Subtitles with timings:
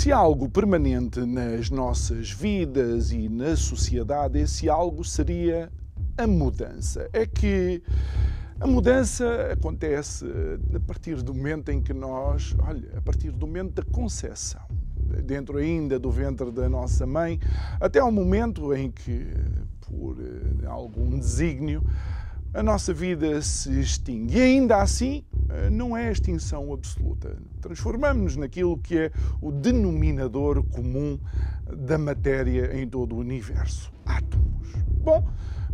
[0.00, 5.70] Se há algo permanente nas nossas vidas e na sociedade, esse algo seria
[6.16, 7.06] a mudança.
[7.12, 7.82] É que
[8.58, 10.24] a mudança acontece
[10.74, 14.62] a partir do momento em que nós, olha, a partir do momento da concepção,
[15.22, 17.38] dentro ainda do ventre da nossa mãe,
[17.78, 19.26] até ao momento em que,
[19.82, 21.82] por eh, algum desígnio,
[22.52, 24.36] a nossa vida se extingue.
[24.36, 27.36] E ainda assim, eh, não é extinção absoluta.
[27.60, 31.18] Transformamos-nos naquilo que é o denominador comum
[31.76, 34.72] da matéria em todo o universo: átomos.
[35.02, 35.26] Bom,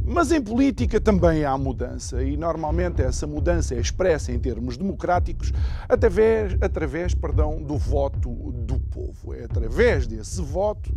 [0.07, 5.53] mas em política também há mudança e normalmente essa mudança é expressa em termos democráticos
[5.89, 9.35] através, através perdão, do voto do povo.
[9.35, 10.93] É através desse voto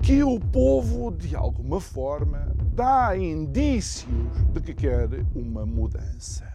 [0.00, 4.08] que o povo, de alguma forma, dá indícios
[4.52, 6.46] de que quer uma mudança.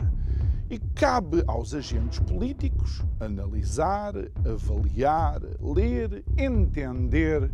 [0.70, 4.14] E cabe aos agentes políticos analisar,
[4.50, 7.52] avaliar, ler, entender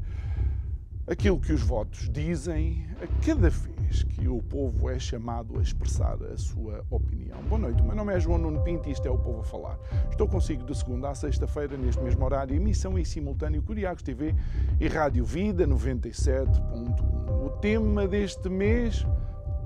[1.08, 6.18] aquilo que os votos dizem a cada vez que o povo é chamado a expressar
[6.24, 7.42] a sua opinião.
[7.44, 9.44] Boa noite, o meu nome é João Nuno Pinto e isto é o Povo a
[9.44, 9.80] Falar.
[10.10, 14.36] Estou consigo de segunda a sexta-feira, neste mesmo horário, emissão em simultâneo Curiacos TV
[14.80, 17.46] e Rádio Vida 97.1.
[17.46, 19.06] O tema deste mês,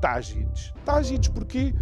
[0.04, 0.74] Tágides.
[0.84, 1.74] Tágides porquê?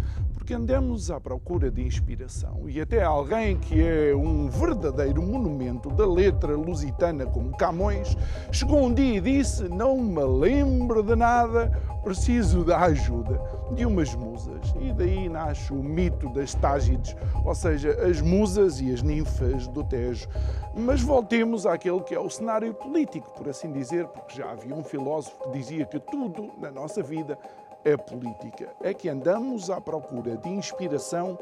[0.42, 6.04] porque andamos à procura de inspiração e até alguém que é um verdadeiro monumento da
[6.04, 8.16] letra lusitana como Camões
[8.50, 11.70] chegou um dia e disse: Não me lembro de nada,
[12.02, 13.40] preciso da ajuda
[13.76, 14.74] de umas musas.
[14.80, 19.84] E daí nasce o mito das Tágides, ou seja, as musas e as ninfas do
[19.84, 20.28] Tejo.
[20.74, 24.82] Mas voltemos àquele que é o cenário político, por assim dizer, porque já havia um
[24.82, 27.38] filósofo que dizia que tudo na nossa vida
[27.84, 28.74] é política.
[28.80, 31.38] É que andamos à procura de inspiração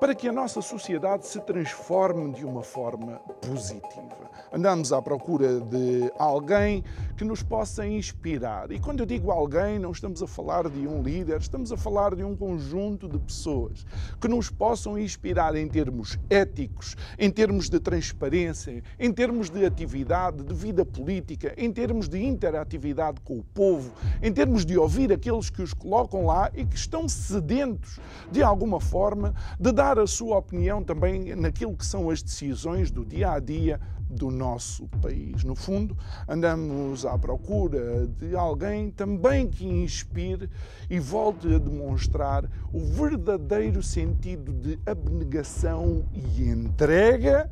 [0.00, 4.30] para que a nossa sociedade se transforme de uma forma positiva.
[4.52, 6.84] Andamos à procura de alguém
[7.16, 8.70] que nos possa inspirar.
[8.70, 12.14] E quando eu digo alguém, não estamos a falar de um líder, estamos a falar
[12.14, 13.84] de um conjunto de pessoas
[14.20, 20.42] que nos possam inspirar em termos éticos, em termos de transparência, em termos de atividade,
[20.42, 23.92] de vida política, em termos de interatividade com o povo,
[24.22, 27.98] em termos de ouvir aqueles que os colocam lá e que estão sedentos,
[28.30, 33.04] de alguma forma, de dar a sua opinião também naquilo que são as decisões do
[33.04, 35.42] dia a dia do nosso país.
[35.44, 35.96] No fundo,
[36.28, 40.48] andamos à procura de alguém também que inspire
[40.88, 47.50] e volte a demonstrar o verdadeiro sentido de abnegação e entrega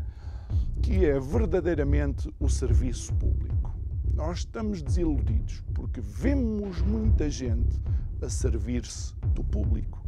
[0.82, 3.75] que é verdadeiramente o serviço público.
[4.14, 7.81] Nós estamos desiludidos porque vemos muita gente
[8.22, 10.06] a servir-se do público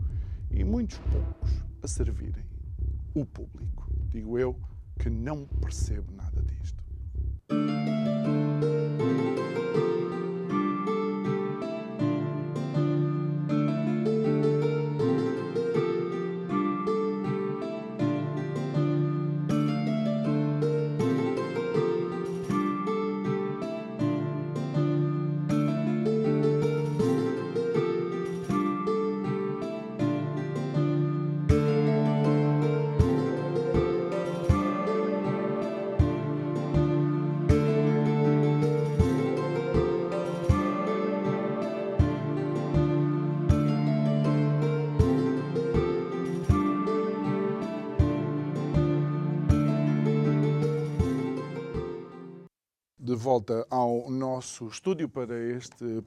[0.50, 2.44] e muitos poucos a servirem
[3.14, 3.90] o público.
[4.10, 4.56] Digo eu
[4.98, 6.82] que não percebo nada disto.
[53.26, 56.00] Volta ao nosso estúdio para este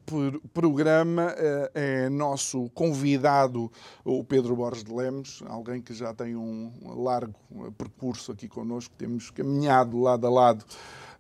[0.54, 1.36] programa.
[1.38, 3.70] Eh, é nosso convidado
[4.06, 6.72] o Pedro Borges de Lemos, alguém que já tem um
[7.04, 7.36] largo
[7.78, 10.66] percurso aqui connosco, temos caminhado lado a lado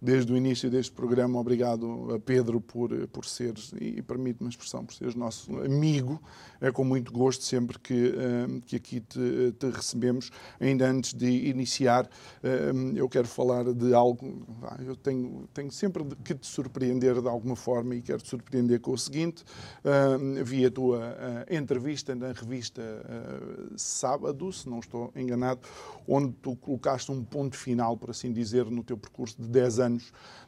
[0.01, 1.39] desde o início deste programa.
[1.39, 6.21] Obrigado a Pedro por, por seres, e permite-me a expressão, por seres nosso amigo.
[6.61, 8.13] É com muito gosto sempre que,
[8.65, 10.31] que aqui te, te recebemos.
[10.59, 12.09] Ainda antes de iniciar,
[12.95, 14.45] eu quero falar de algo.
[14.85, 18.91] Eu tenho, tenho sempre que te surpreender de alguma forma e quero te surpreender com
[18.91, 19.43] o seguinte:
[20.43, 21.15] vi a tua
[21.49, 22.81] entrevista na revista
[23.75, 25.61] Sábado, se não estou enganado,
[26.07, 29.88] onde tu colocaste um ponto final, por assim dizer, no teu percurso de 10 anos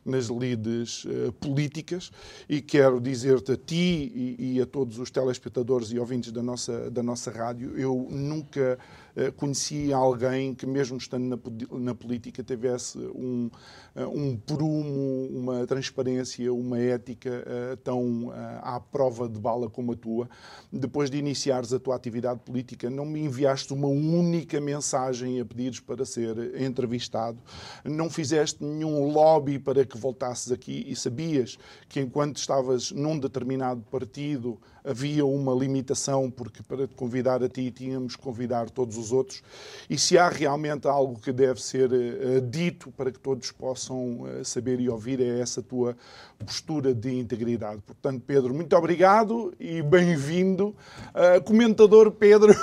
[0.04, 2.12] nas lides uh, políticas
[2.50, 6.90] e quero dizer-te a ti e, e, a todos os telespectadores e ouvintes da nossa,
[6.90, 8.80] da nossa rádio, eu nunca
[9.16, 13.50] uh, conheci alguém que, mesmo estando na, na política, tivesse um,
[13.96, 17.46] uh, um prumo, uma transparência, uma ética
[17.84, 18.32] tão
[18.62, 20.30] à prova de bala como a tua.
[20.72, 25.80] Depois de iniciares a tua atividade política, não me enviaste uma única mensagem a pedires
[25.80, 27.38] para ser entrevistado,
[27.84, 33.82] não fizeste nenhum lobby para que voltasses aqui e sabias que enquanto estavas num determinado
[33.90, 39.12] partido havia uma limitação, porque para te convidar a ti tínhamos que convidar todos os
[39.12, 39.44] outros.
[39.90, 44.46] E se há realmente algo que deve ser uh, dito para que todos possam uh,
[44.46, 45.96] saber e ouvir, é essa tua
[46.40, 47.82] postura de integridade.
[47.86, 50.76] Portanto, Pedro, muito obrigado e bem-vindo.
[51.10, 52.56] Uh, comentador Pedro,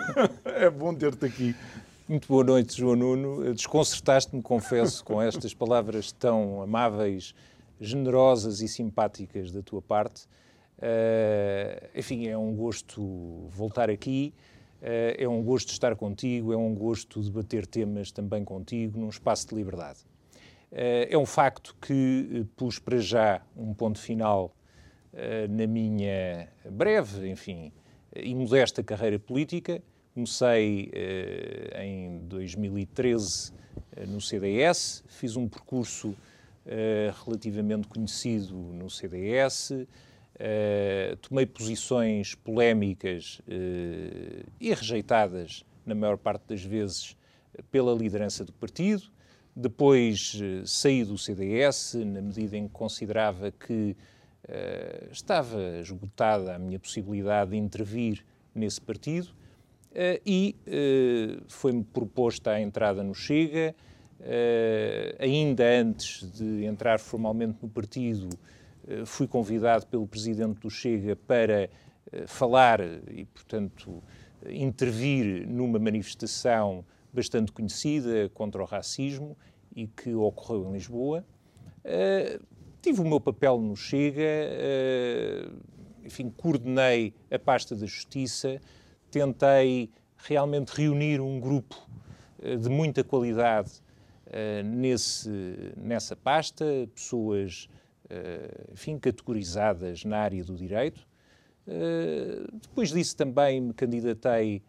[0.44, 1.54] é bom ter-te aqui.
[2.08, 3.52] Muito boa noite, João Nuno.
[3.52, 7.34] Desconcertaste-me, confesso, com estas palavras tão amáveis,
[7.80, 10.22] generosas e simpáticas da tua parte.
[10.78, 14.34] Uh, enfim, é um gosto voltar aqui,
[14.82, 19.48] uh, é um gosto estar contigo, é um gosto debater temas também contigo num espaço
[19.48, 20.00] de liberdade.
[20.70, 24.54] Uh, é um facto que pus para já um ponto final
[25.48, 27.72] na minha breve, enfim,
[28.14, 29.82] e modesta carreira política.
[30.12, 30.90] Comecei
[31.82, 33.54] em 2013 uh,
[33.96, 36.14] eh, no CDS, fiz um percurso
[37.24, 39.72] relativamente conhecido no CDS,
[41.22, 43.40] tomei posições polémicas
[44.60, 47.16] e rejeitadas, na maior parte das vezes,
[47.70, 49.02] pela liderança do partido.
[49.54, 53.96] Depois saí do CDS, na medida em que considerava que
[55.10, 58.24] estava esgotada a minha possibilidade de intervir
[58.54, 59.34] nesse partido
[59.96, 63.74] Uh, e uh, foi-me proposta a entrada no Chega.
[64.20, 68.28] Uh, ainda antes de entrar formalmente no partido,
[69.04, 71.68] fui convidado pelo presidente do Chega para
[72.26, 72.80] falar
[73.10, 74.02] e, portanto,
[74.48, 79.36] intervir numa manifestação bastante conhecida contra o racismo
[79.74, 81.24] e que ocorreu em Lisboa.
[82.80, 84.22] tive o meu papel no Chega,
[86.04, 88.60] enfim, coordenei a pasta da Justiça,
[89.10, 91.76] tentei realmente reunir um grupo
[92.40, 93.84] eh, de muita qualidade
[94.64, 95.30] nesse,
[95.76, 97.68] nessa pasta, pessoas,
[98.72, 101.06] enfim, categorizadas na área do direito.
[101.66, 104.62] Uh, depois disso também me candidatei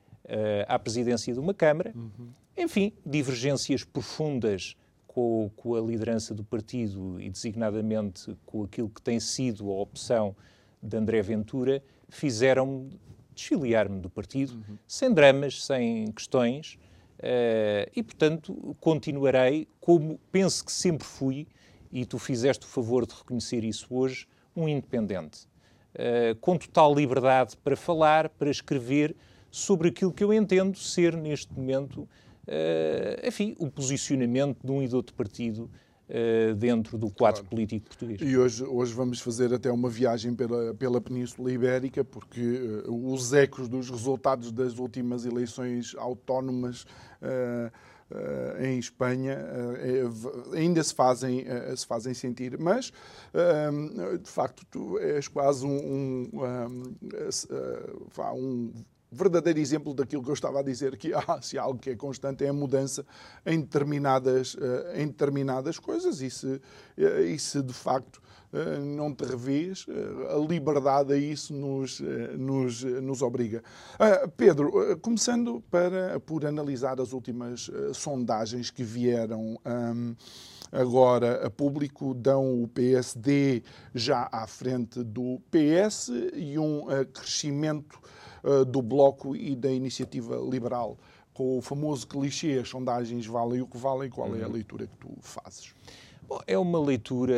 [0.67, 1.93] à presidência de uma Câmara.
[1.95, 2.29] Uhum.
[2.57, 4.75] Enfim, divergências profundas
[5.07, 10.35] com, com, a liderança do partido e designadamente com aquilo que tem sido a opção
[10.81, 12.99] de André Ventura, fizeram-me
[13.33, 14.77] desfiliar-me do partido, uhum.
[14.87, 16.77] sem dramas, sem questões,
[17.19, 21.47] uh, e, portanto, continuarei como penso que sempre fui,
[21.91, 25.47] e tu fizeste o favor de reconhecer isso hoje, um independente.
[25.95, 29.15] Uh, com total liberdade para falar, para escrever
[29.49, 34.87] sobre aquilo que eu entendo ser, neste momento, uh, enfim, o posicionamento de um e
[34.87, 35.69] de outro partido
[36.09, 37.49] uh, dentro do quadro claro.
[37.49, 38.21] político português.
[38.21, 43.67] E hoje, hoje vamos fazer até uma viagem pela, pela Península Ibérica, porque os ecos
[43.67, 46.85] dos resultados das últimas eleições autónomas.
[48.09, 52.93] Uh, em Espanha uh, ainda se fazem, uh, se fazem sentir, mas
[54.23, 56.95] de facto tu és quase um, um,
[58.33, 58.71] um
[59.11, 61.95] verdadeiro exemplo daquilo que eu estava a dizer, que ah, se há algo que é
[61.97, 63.05] constante é a mudança
[63.45, 64.55] em determinadas,
[64.95, 66.61] em determinadas coisas e se,
[66.97, 68.21] e se de facto
[68.95, 69.85] não te revês,
[70.33, 71.99] a liberdade a isso nos,
[72.37, 73.63] nos, nos obriga.
[74.35, 80.15] Pedro, começando para, por analisar as últimas sondagens que vieram um,
[80.71, 83.63] agora a público, dão o PSD
[83.93, 87.99] já à frente do PS e um crescimento
[88.43, 90.97] eh, do Bloco e da Iniciativa Liberal,
[91.33, 94.53] com o famoso clichê, as sondagens valem o que valem, qual é a uhum.
[94.53, 95.73] leitura que tu fazes?
[96.27, 97.33] Bom, é uma leitura,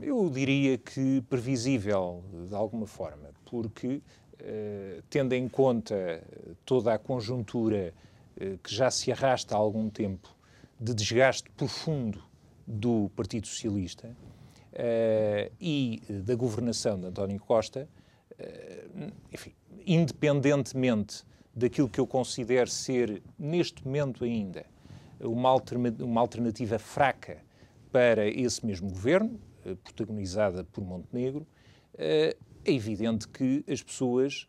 [0.00, 4.00] eu diria que previsível, de alguma forma, porque,
[4.38, 6.22] eh, tendo em conta
[6.64, 7.92] toda a conjuntura
[8.40, 10.34] eh, que já se arrasta há algum tempo
[10.80, 12.24] de desgaste profundo
[12.66, 17.88] do Partido Socialista uh, e da governação de António Costa,
[19.32, 19.52] enfim,
[19.84, 21.24] independentemente
[21.54, 24.64] daquilo que eu considero ser, neste momento ainda,
[25.20, 25.50] uma
[26.20, 27.47] alternativa fraca
[27.90, 31.46] para esse mesmo governo, uh, protagonizada por Montenegro,
[32.00, 34.46] é evidente que as pessoas,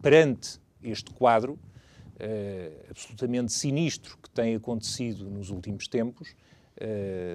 [0.00, 1.58] perante este quadro,
[2.88, 6.36] absolutamente sinistro que tem acontecido nos últimos tempos,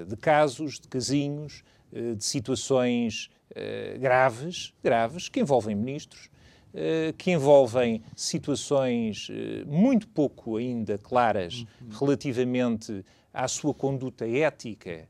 [0.07, 3.29] de casos, de casinhos, de situações
[3.99, 6.29] graves, graves, que envolvem ministros,
[7.17, 9.27] que envolvem situações
[9.67, 11.89] muito pouco ainda claras uhum.
[11.99, 13.03] relativamente
[13.33, 15.09] à sua conduta ética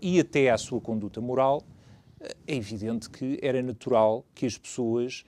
[0.00, 1.62] e até à sua conduta moral,
[2.46, 5.24] é evidente que era natural que as pessoas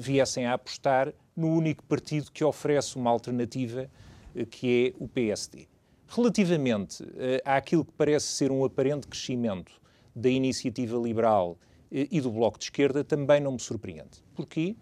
[0.00, 3.90] viessem a apostar no único partido que oferece uma alternativa,
[4.34, 5.66] eh, que é o PSD.
[6.08, 7.04] Relativamente
[7.44, 9.80] àquilo que parece ser um aparente crescimento
[10.14, 11.56] da iniciativa liberal
[11.90, 14.22] e do Bloco de Esquerda, também não me surpreende.
[14.34, 14.74] Porquê?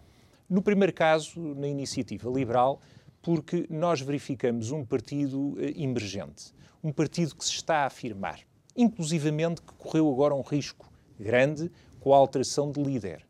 [0.48, 2.80] No primeiro caso, na iniciativa liberal,
[3.20, 8.40] porque nós verificamos um partido emergente, um partido que se está a afirmar,
[8.78, 11.70] inclusivamente que correu agora um risco grande
[12.00, 13.26] com a alteração de líder.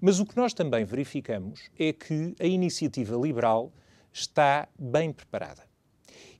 [0.00, 3.72] Mas o que nós também verificamos é que a iniciativa liberal
[4.12, 5.62] está bem preparada.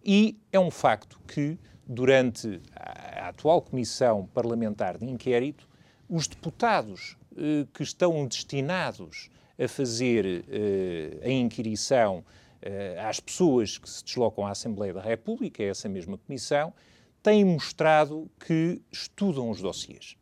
[0.05, 5.69] E é um facto que, durante a atual Comissão Parlamentar de Inquérito,
[6.09, 12.25] os deputados eh, que estão destinados a fazer eh, a inquirição
[12.61, 16.75] eh, às pessoas que se deslocam à Assembleia da República, é essa mesma comissão,
[17.23, 20.17] têm mostrado que estudam os dossiês.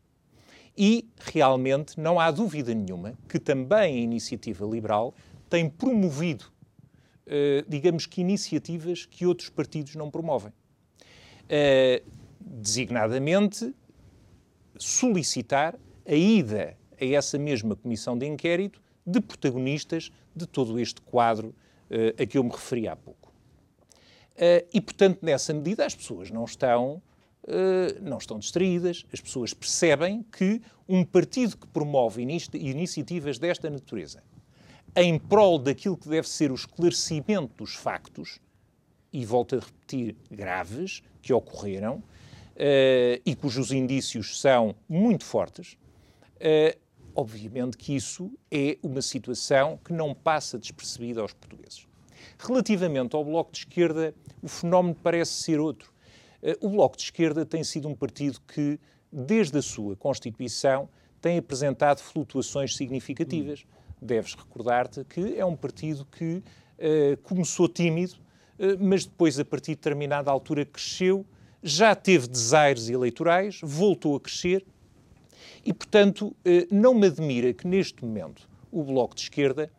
[0.77, 5.13] E, realmente, não há dúvida nenhuma que também a iniciativa liberal
[5.49, 6.45] tem promovido,
[7.27, 10.53] uh, digamos que, iniciativas que outros partidos não promovem.
[11.43, 13.75] Uh, designadamente,
[14.77, 21.49] solicitar a ida a essa mesma comissão de inquérito de protagonistas de todo este quadro
[21.49, 23.30] uh, a que eu me referi há pouco.
[24.41, 27.01] Uh, e, portanto, nessa medida, as pessoas não estão
[27.47, 34.23] eh, não estão distraídas, as pessoas percebem que um partido que promove iniciativas desta natureza
[34.95, 38.39] em prol daquilo que deve ser o esclarecimento dos factos,
[39.11, 45.77] e volto a repetir, graves, que ocorreram uh, e cujos indícios são muito fortes,
[46.37, 46.79] uh,
[47.13, 51.87] obviamente que isso é uma situação que não passa despercebida aos portugueses.
[52.43, 55.93] Relativamente ao Bloco de Esquerda, o fenómeno parece ser outro.
[56.41, 58.79] Eh, o Bloco de Esquerda tem sido um partido que,
[59.11, 60.89] desde a sua constituição,
[61.21, 63.63] tem apresentado flutuações significativas.
[63.63, 63.95] Hum.
[64.01, 68.15] Deves recordar-te que é um partido que uh, começou tímido,
[68.57, 71.23] uh, mas depois, a partir de determinada altura, cresceu,
[71.61, 74.65] já teve desaires eleitorais, voltou a crescer
[75.63, 76.35] e, portanto, uh,
[76.71, 79.71] não me admira que neste momento o Bloco de Esquerda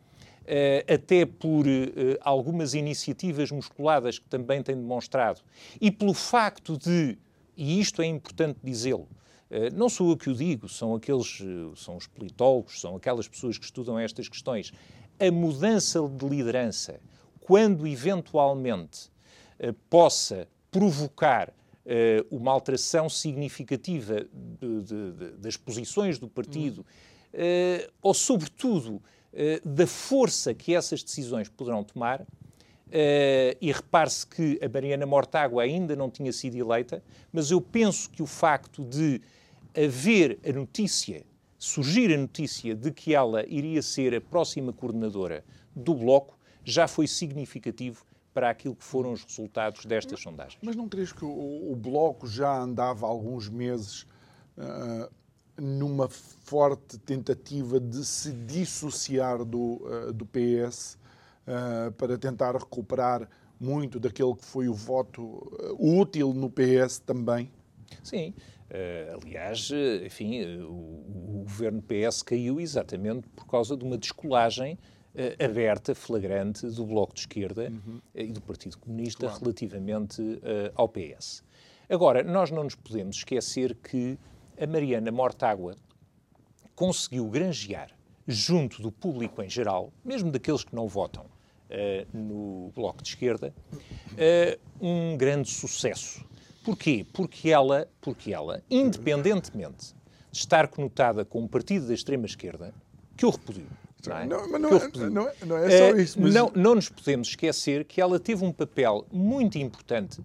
[0.93, 5.41] até por eh, algumas iniciativas musculadas que também têm demonstrado,
[5.79, 7.17] e pelo facto de,
[7.55, 9.07] e isto é importante dizê-lo,
[9.49, 11.41] eh, não sou eu que o digo, são aqueles,
[11.75, 14.73] são os politólogos, são aquelas pessoas que estudam estas questões.
[15.19, 16.99] A mudança de liderança,
[17.39, 19.11] quando eventualmente
[19.89, 21.53] possa provocar
[22.31, 24.25] uma alteração significativa
[24.59, 27.87] de, de, de, das posições do partido, hum.
[28.01, 28.99] ou sobretudo eh,
[29.63, 32.21] da força que essas decisões poderão tomar.
[32.21, 38.07] Uh, e repare-se que a Mariana Mortágua ainda não tinha sido eleita, mas eu penso
[38.07, 39.19] que o facto de
[39.75, 41.25] haver a notícia,
[41.57, 45.43] surgir a notícia de que ela iria ser a próxima coordenadora
[45.75, 50.59] do Bloco, já foi significativo para aquilo que foram os resultados destas sondagens.
[50.61, 54.03] Mas não crees que o, o Bloco já andava há alguns meses
[54.57, 55.11] uh,
[55.57, 60.97] numa forte tentativa de se dissociar do, uh, do PS uh,
[61.47, 63.29] eh, para tentar recuperar
[63.59, 67.51] muito daquele que foi o voto uh, útil no PS também?
[68.03, 68.33] Sim.
[69.13, 69.69] aliás,
[70.03, 74.79] enfim, o, o, governo PS caiu exatamente por causa de uma descolagem
[75.39, 78.01] aberta, flagrante, do Bloco de Esquerda uhum.
[78.15, 79.39] e do Partido Comunista claro.
[79.41, 80.41] relativamente
[80.73, 81.43] ao PS.
[81.87, 84.17] Agora, nós não nos podemos esquecer que
[84.59, 85.75] a Mariana Mortágua
[86.75, 87.91] conseguiu granjear
[88.27, 93.53] junto do público em geral, mesmo daqueles que não votam uh, no Bloco de Esquerda,
[93.73, 96.25] uh, um grande sucesso.
[96.63, 97.05] Porquê?
[97.11, 99.93] Porque ela, porque ela, independentemente
[100.31, 102.73] de estar conotada com um partido da extrema-esquerda,
[103.15, 103.67] que eu repudio,
[104.07, 104.25] não, é?
[104.25, 106.19] não, mas não, é, não, é, não é só eh, isso.
[106.19, 106.33] Mas...
[106.33, 110.21] Não, não nos podemos esquecer que ela teve um papel muito importante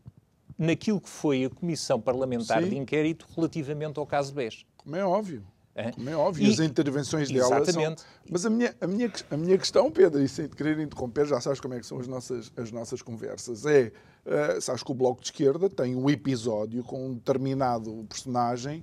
[0.58, 2.70] naquilo que foi a Comissão Parlamentar Sim.
[2.70, 4.66] de Inquérito relativamente ao caso BES.
[4.76, 5.44] Como é óbvio.
[5.78, 5.92] É?
[5.92, 8.00] Como é óbvio, e, as intervenções dela exatamente.
[8.00, 8.08] são...
[8.28, 11.40] Mas a minha, a, minha, a minha questão, Pedro, e sem te querer interromper, já
[11.40, 13.92] sabes como é que são as nossas, as nossas conversas, é,
[14.26, 18.82] uh, sabes que o Bloco de Esquerda tem um episódio com um determinado personagem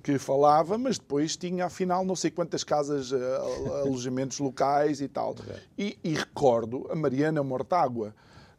[0.00, 3.16] que falava, mas depois tinha, afinal, não sei quantas casas, uh,
[3.82, 5.34] alojamentos locais e tal.
[5.76, 8.14] E, e recordo a Mariana Mortágua,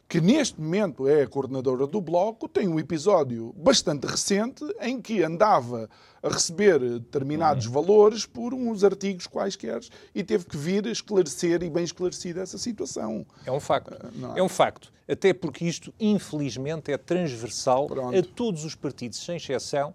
[0.10, 5.22] que neste momento é a coordenadora do Bloco, tem um episódio bastante recente em que
[5.22, 5.88] andava
[6.24, 7.74] a receber determinados uhum.
[7.74, 9.82] valores por uns artigos quaisquer
[10.16, 13.24] e teve que vir esclarecer e bem esclarecida essa situação.
[13.46, 13.92] É um facto.
[13.92, 14.40] Uh, é?
[14.40, 14.44] é?
[14.44, 14.92] um facto.
[15.08, 18.18] Até porque isto, infelizmente, é transversal Pronto.
[18.18, 19.94] a todos os partidos, sem exceção,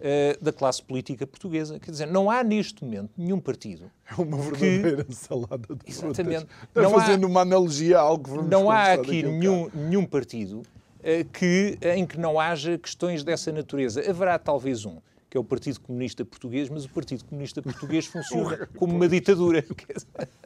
[0.00, 1.78] uh, da classe política portuguesa.
[1.78, 3.90] Quer dizer, não há neste momento nenhum partido.
[4.10, 5.14] É uma verdadeira que...
[5.14, 6.46] salada de Exatamente.
[6.68, 7.28] Está não fazendo há...
[7.28, 12.06] uma analogia a algo que vamos Não há aqui nenhum, nenhum partido uh, que, em
[12.06, 14.08] que não haja questões dessa natureza.
[14.08, 18.68] Haverá talvez um, que é o Partido Comunista Português, mas o Partido Comunista Português funciona
[18.76, 19.64] como uma ditadura.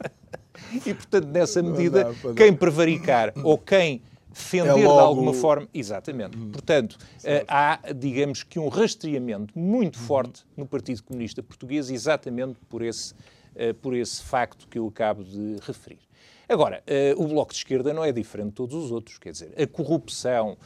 [0.85, 4.01] e, portanto, nessa medida, quem prevaricar ou quem
[4.35, 4.93] defender é logo...
[4.93, 5.67] de alguma forma.
[5.73, 6.37] Exatamente.
[6.37, 7.45] Hum, Portanto, certo.
[7.49, 10.05] há, digamos que, um rastreamento muito uhum.
[10.05, 15.23] forte no Partido Comunista Português, exatamente por esse, uh, por esse facto que eu acabo
[15.23, 15.99] de referir.
[16.47, 16.83] Agora,
[17.17, 19.65] uh, o Bloco de Esquerda não é diferente de todos os outros, quer dizer, a
[19.65, 20.57] corrupção,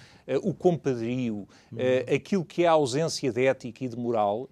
[0.43, 1.77] o compadrio, uhum.
[2.13, 4.47] aquilo que é a ausência de ética e de moral,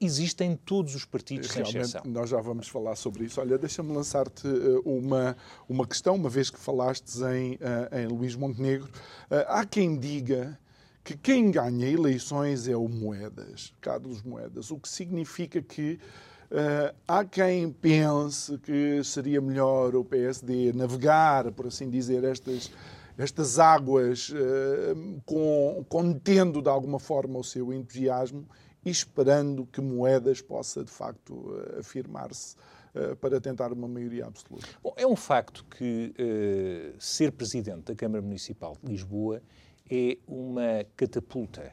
[0.00, 2.02] existe em todos os partidos, Realmente, exceção.
[2.04, 3.40] Nós já vamos falar sobre isso.
[3.40, 5.36] Olha, deixa-me lançar-te uh, uma,
[5.68, 8.88] uma questão, uma vez que falastes em, uh, em Luís Montenegro.
[9.30, 10.58] Uh, há quem diga
[11.02, 15.98] que quem ganha eleições é o Moedas, Carlos Moedas, o que significa que
[16.46, 22.70] Uh, há quem pense que seria melhor o PSD navegar, por assim dizer, estas,
[23.18, 28.46] estas águas, uh, com, contendo de alguma forma o seu entusiasmo
[28.90, 32.56] esperando que Moedas possa, de facto, eh, afirmar-se
[32.94, 34.66] uh, para tentar uma maioria absoluta.
[34.82, 39.42] Bom, é um facto que uh, ser presidente da Câmara Municipal de Lisboa
[39.90, 41.72] é uma catapulta,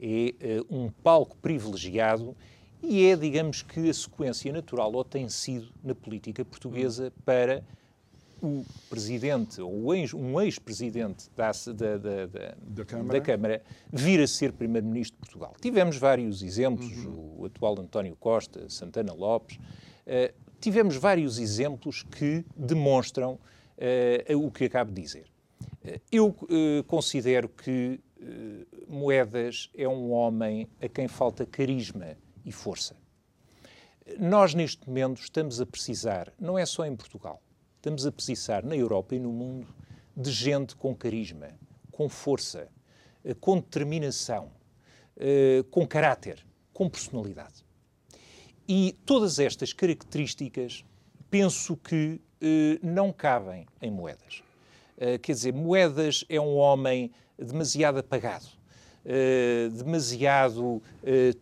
[0.00, 2.36] é uh, um palco privilegiado
[2.82, 7.64] e é, digamos que, a sequência natural, ou tem sido, na política portuguesa, para
[8.42, 11.96] o presidente, ou um ex-presidente da, da,
[12.26, 13.20] da, da, Câmara.
[13.20, 15.54] da Câmara vir a ser primeiro-ministro de Portugal.
[15.60, 17.36] Tivemos vários exemplos, uhum.
[17.38, 24.64] o atual António Costa, Santana Lopes, uh, tivemos vários exemplos que demonstram uh, o que
[24.64, 25.26] acabo de dizer.
[25.84, 26.36] Uh, eu
[26.86, 28.00] considero que
[28.88, 32.94] Moedas é um homem a quem falta carisma e força.
[34.18, 37.42] Nós, neste momento, estamos a precisar, não é só em Portugal,
[37.82, 39.66] estamos a precisar na Europa e no mundo
[40.16, 41.48] de gente com carisma,
[41.90, 42.68] com força,
[43.24, 44.52] eh, com determinação,
[45.16, 47.64] eh, com caráter, com personalidade.
[48.68, 50.84] E todas estas características
[51.28, 54.44] penso que eh, não cabem em Moedas.
[55.20, 58.46] Quer dizer, Moedas é um homem demasiado apagado,
[59.74, 60.80] demasiado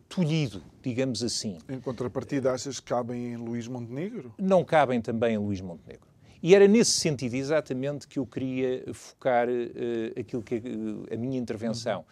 [0.09, 1.59] tolhido, digamos assim.
[1.69, 4.33] Em contrapartida, achas que cabem em Luís Montenegro?
[4.39, 6.10] Não cabem também em Luís Montenegro.
[6.43, 11.39] E era nesse sentido exatamente que eu queria focar uh, aquilo que é a minha
[11.39, 12.05] intervenção,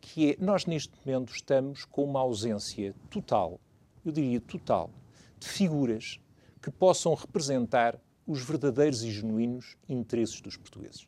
[0.00, 3.60] que é nós neste momento estamos com uma ausência total,
[4.04, 4.90] eu diria total,
[5.38, 6.18] de figuras
[6.60, 11.06] que possam representar os verdadeiros e genuínos interesses dos portugueses.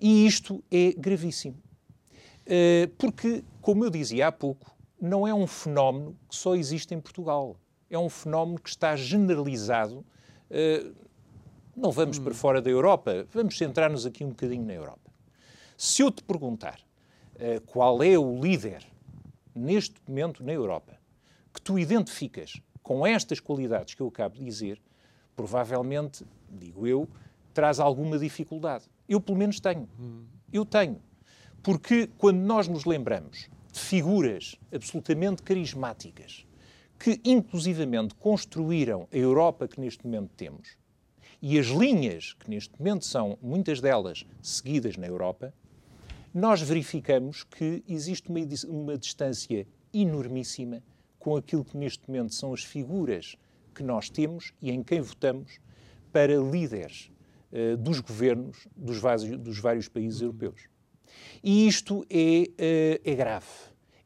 [0.00, 1.56] E isto é gravíssimo.
[2.46, 7.00] Uh, porque, como eu dizia há pouco, não é um fenómeno que só existe em
[7.00, 7.56] Portugal.
[7.90, 11.03] É um fenómeno que está generalizado uh,
[11.76, 15.10] não vamos para fora da Europa, vamos centrar-nos aqui um bocadinho na Europa.
[15.76, 16.80] Se eu te perguntar
[17.34, 18.84] uh, qual é o líder
[19.54, 20.98] neste momento na Europa
[21.52, 24.80] que tu identificas com estas qualidades que eu acabo de dizer,
[25.34, 27.08] provavelmente, digo eu,
[27.52, 28.84] traz alguma dificuldade.
[29.08, 29.88] Eu, pelo menos, tenho.
[30.52, 31.00] Eu tenho.
[31.62, 36.46] Porque quando nós nos lembramos de figuras absolutamente carismáticas
[36.98, 40.76] que, inclusivamente, construíram a Europa que neste momento temos,
[41.46, 45.52] e as linhas, que neste momento são muitas delas seguidas na Europa,
[46.32, 50.82] nós verificamos que existe uma, uma distância enormíssima
[51.18, 53.36] com aquilo que neste momento são as figuras
[53.74, 55.60] que nós temos e em quem votamos
[56.10, 57.10] para líderes
[57.52, 60.62] uh, dos governos dos vários, dos vários, países europeus.
[61.42, 63.46] E isto é, uh, é grave,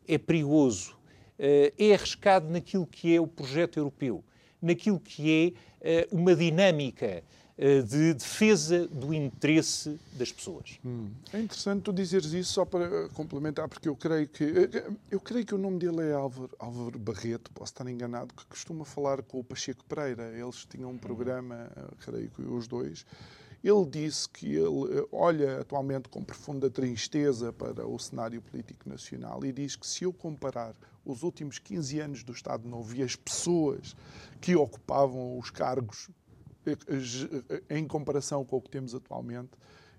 [0.08, 0.90] é perigoso,
[1.38, 4.24] uh, é arriscado naquilo que é o projeto europeu
[4.60, 7.22] naquilo que é uh, uma dinâmica
[7.58, 10.78] uh, de defesa do interesse das pessoas.
[10.84, 11.10] Hum.
[11.32, 14.44] É interessante tu dizeres isso só para complementar, porque eu creio que
[15.10, 18.84] eu creio que o nome dele é Álvaro, Álvaro Barreto, posso estar enganado, que costuma
[18.84, 20.32] falar com o Pacheco Pereira.
[20.36, 21.70] Eles tinham um programa,
[22.04, 23.04] creio que os dois,
[23.62, 29.44] ele disse que ele eh, olha atualmente com profunda tristeza para o cenário político nacional
[29.44, 33.16] e diz que se eu comparar os últimos 15 anos do Estado Novo e as
[33.16, 33.96] pessoas
[34.40, 36.08] que ocupavam os cargos
[36.66, 36.76] eh,
[37.48, 39.50] eh, em comparação com o que temos atualmente,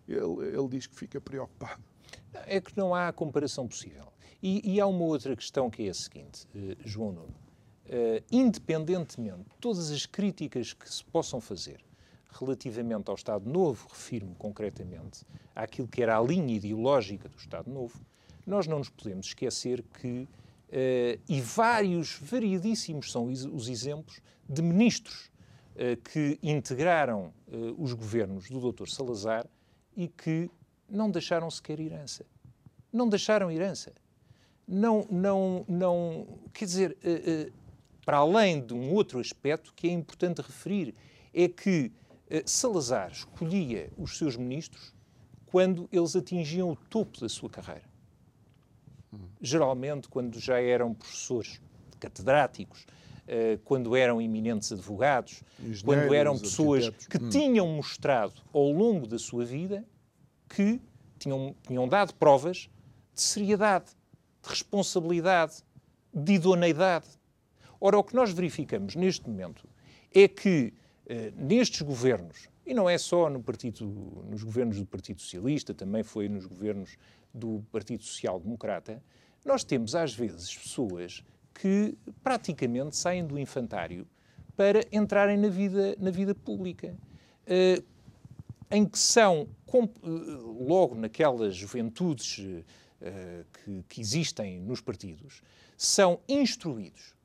[0.07, 1.83] ele, ele diz que fica preocupado.
[2.45, 4.11] É que não há comparação possível.
[4.41, 6.47] E, e há uma outra questão que é a seguinte,
[6.85, 7.35] João Nuno.
[7.85, 11.83] Uh, independentemente de todas as críticas que se possam fazer
[12.31, 17.99] relativamente ao Estado Novo, refiro-me concretamente àquilo que era a linha ideológica do Estado Novo,
[18.45, 25.29] nós não nos podemos esquecer que, uh, e vários, variadíssimos são os exemplos de ministros
[25.75, 28.87] uh, que integraram uh, os governos do Dr.
[28.87, 29.45] Salazar
[29.95, 30.49] e que
[30.89, 32.25] não deixaram sequer herança.
[32.91, 33.93] Não deixaram herança.
[34.67, 36.97] Não, não, não, quer dizer,
[38.05, 40.93] para além de um outro aspecto que é importante referir,
[41.33, 41.91] é que
[42.45, 44.93] Salazar escolhia os seus ministros
[45.45, 47.89] quando eles atingiam o topo da sua carreira.
[49.41, 51.59] Geralmente, quando já eram professores
[51.99, 52.85] catedráticos,
[53.27, 55.43] eh, quando eram eminentes advogados,
[55.83, 57.29] quando eram pessoas que hum.
[57.29, 59.85] tinham mostrado ao longo da sua vida
[60.47, 60.81] que
[61.17, 62.69] tinham, tinham dado provas
[63.13, 63.91] de seriedade,
[64.41, 65.63] de responsabilidade,
[66.13, 67.07] de idoneidade.
[67.79, 69.67] Ora, o que nós verificamos neste momento
[70.13, 70.78] é que eh,
[71.35, 73.85] nestes governos, e não é só no partido,
[74.29, 76.97] nos governos do Partido Socialista, também foi nos governos
[77.33, 79.01] do Partido Social Democrata,
[79.43, 84.07] nós temos às vezes pessoas que praticamente saem do infantário
[84.55, 86.95] para entrarem na vida, na vida pública,
[87.47, 87.83] uh,
[88.69, 92.35] em que são, uh, logo naquelas juventudes
[93.63, 95.41] que, que existem nos partidos,
[95.77, 97.15] são instruídos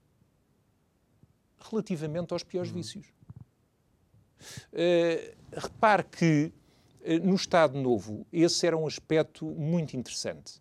[1.59, 2.77] relativamente aos piores uhum.
[2.77, 3.14] vícios.
[4.73, 6.53] Uh, repare que
[7.01, 10.61] uh, no Estado Novo esse era um aspecto muito interessante.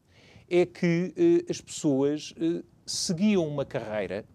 [0.49, 2.33] É que uh, as pessoas
[2.85, 4.25] seguiam uma carreira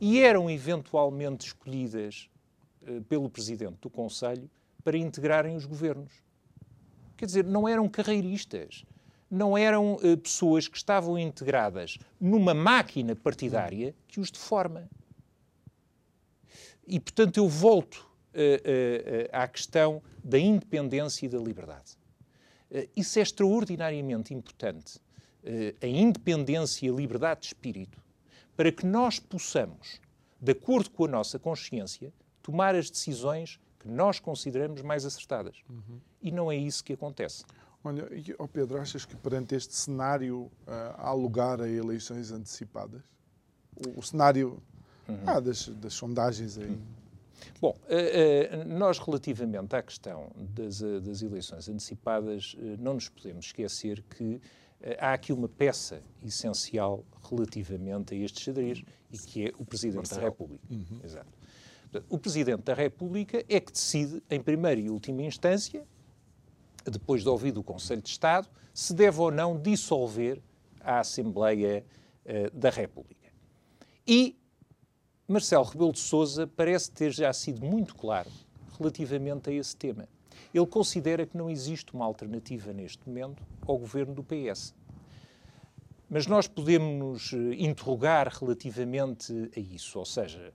[0.00, 2.30] e eram eventualmente escolhidas
[3.08, 4.48] pelo Presidente do Conselho
[4.84, 6.12] para integrarem os governos.
[7.16, 8.84] Quer dizer, não eram carreiristas,
[9.28, 14.88] não eram pessoas que estavam integradas numa máquina partidária que os deforma.
[16.88, 18.07] E, portanto, eu volto uh,
[19.32, 21.96] à questão da independência e da liberdade.
[22.96, 25.00] isso é extraordinariamente importante,
[25.82, 27.98] a independência e a liberdade de espírito,
[28.56, 30.00] para que nós possamos,
[30.40, 32.12] de acordo com a nossa consciência,
[32.42, 35.56] tomar as decisões que nós consideramos mais acertadas.
[35.68, 36.00] Uhum.
[36.20, 37.44] E não é isso que acontece.
[37.84, 43.02] Olha, oh Pedro, achas que perante este cenário uh, há lugar a eleições antecipadas?
[43.76, 44.60] O, o cenário
[45.08, 45.18] uhum.
[45.26, 46.70] ah, das, das sondagens aí.
[46.70, 46.97] Uhum.
[47.60, 53.46] Bom, eh, eh, nós relativamente à questão das, eh, das eleições antecipadas, não nos podemos
[53.46, 54.40] esquecer que
[54.98, 60.20] há aqui uma peça essencial relativamente a este xadrez e que é o Presidente da
[60.20, 60.62] República.
[60.70, 61.00] Uhum.
[61.02, 61.32] Exato.
[62.08, 65.84] O Presidente da República é que decide, em primeira e última instância,
[66.84, 70.40] depois de ouvido o Conselho de Estado, se deve ou não dissolver
[70.80, 71.84] a Assembleia
[72.24, 73.28] uh, da República.
[74.06, 74.38] E
[75.30, 78.30] Marcelo Rebelo de Sousa parece ter já sido muito claro
[78.78, 80.08] relativamente a esse tema.
[80.54, 84.74] Ele considera que não existe uma alternativa neste momento ao governo do PS.
[86.08, 90.54] Mas nós podemos nos eh, interrogar relativamente a isso, ou seja,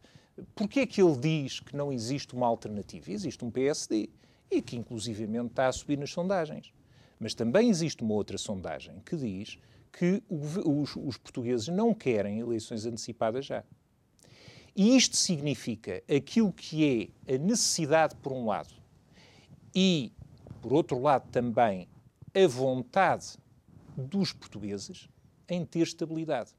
[0.55, 3.11] porquê é que ele diz que não existe uma alternativa?
[3.11, 4.09] Existe um PSD
[4.49, 6.73] e que inclusivamente está a subir nas sondagens.
[7.19, 9.59] Mas também existe uma outra sondagem que diz
[9.91, 13.63] que os, os portugueses não querem eleições antecipadas já.
[14.75, 18.73] E isto significa aquilo que é a necessidade, por um lado,
[19.75, 20.11] e,
[20.61, 21.87] por outro lado, também
[22.33, 23.37] a vontade
[23.95, 25.07] dos portugueses
[25.47, 26.51] em ter estabilidade.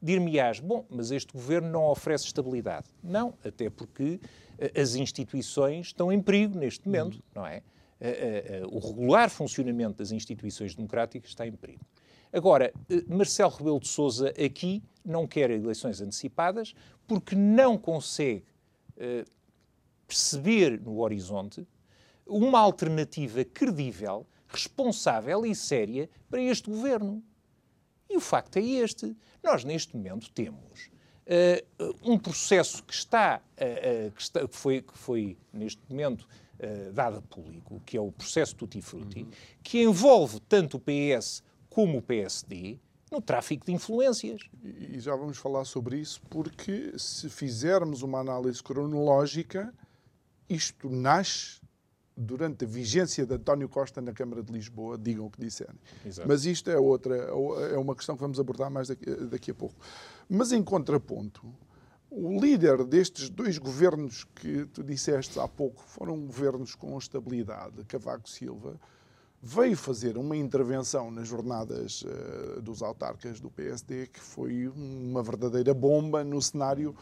[0.00, 2.86] Dir-me-ás, bom, mas este governo não oferece estabilidade.
[3.02, 4.18] Não, até porque
[4.58, 7.22] eh, as instituições estão em perigo neste momento, uhum.
[7.34, 7.62] não é?
[8.00, 11.84] Eh, eh, o regular funcionamento das instituições democráticas está em perigo.
[12.32, 12.72] Agora,
[13.08, 16.74] Marcelo Rebelo de Sousa aqui não quer eleições antecipadas
[17.06, 18.44] porque não consegue
[18.96, 19.28] uh,
[20.06, 21.66] perceber no horizonte
[22.26, 27.22] uma alternativa credível, responsável e séria para este governo.
[28.08, 29.16] E o facto é este.
[29.42, 30.90] Nós, neste momento, temos
[31.26, 36.28] uh, um processo que está, uh, que, está que, foi, que foi, neste momento,
[36.92, 39.30] dada a público, que é o processo Tutti Frutti, uhum.
[39.62, 42.78] que envolve tanto o PS como o PSD
[43.10, 44.42] no tráfico de influências.
[44.62, 49.72] E já vamos falar sobre isso, porque se fizermos uma análise cronológica,
[50.48, 51.60] isto nasce
[52.16, 55.74] durante a vigência de António Costa na Câmara de Lisboa, digam o que disserem.
[56.04, 56.28] Exato.
[56.28, 59.74] Mas isto é outra, é uma questão que vamos abordar mais daqui, daqui a pouco.
[60.28, 61.52] Mas em contraponto,
[62.10, 68.28] o líder destes dois governos que tu disseste há pouco foram governos com estabilidade, Cavaco
[68.28, 68.78] Silva,
[69.42, 75.72] veio fazer uma intervenção nas jornadas uh, dos autarcas do PSD que foi uma verdadeira
[75.72, 76.94] bomba no cenário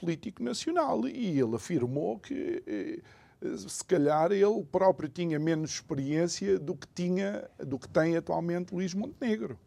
[0.00, 3.02] político nacional e ele afirmou que
[3.42, 8.74] uh, se calhar ele próprio tinha menos experiência do que tinha do que tem atualmente
[8.74, 9.58] Luís Montenegro.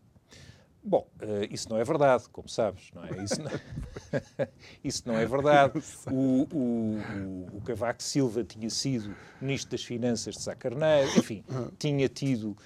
[0.87, 3.21] Bom, uh, isso não é verdade, como sabes, não é?
[3.21, 3.51] Isso não,
[4.81, 5.83] isso não é verdade.
[6.09, 11.43] O, o, o, Cavaco Silva tinha sido Ministro das Finanças de Sá Carneiro, enfim,
[11.77, 12.57] tinha tido uh,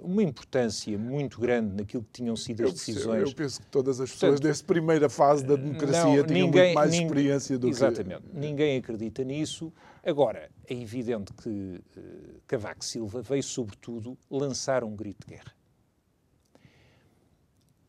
[0.00, 3.20] uma importância muito grande naquilo que tinham sido as decisões.
[3.20, 6.46] Eu, eu penso que todas as pessoas Portanto, dessa primeira fase da democracia não, tinham
[6.46, 8.12] ninguém, muito mais ninguém, experiência do exatamente, que...
[8.14, 9.70] Exatamente, ninguém acredita nisso.
[10.02, 15.52] Agora, é evidente que uh, Cavaco Silva veio, sobretudo, lançar um grito de guerra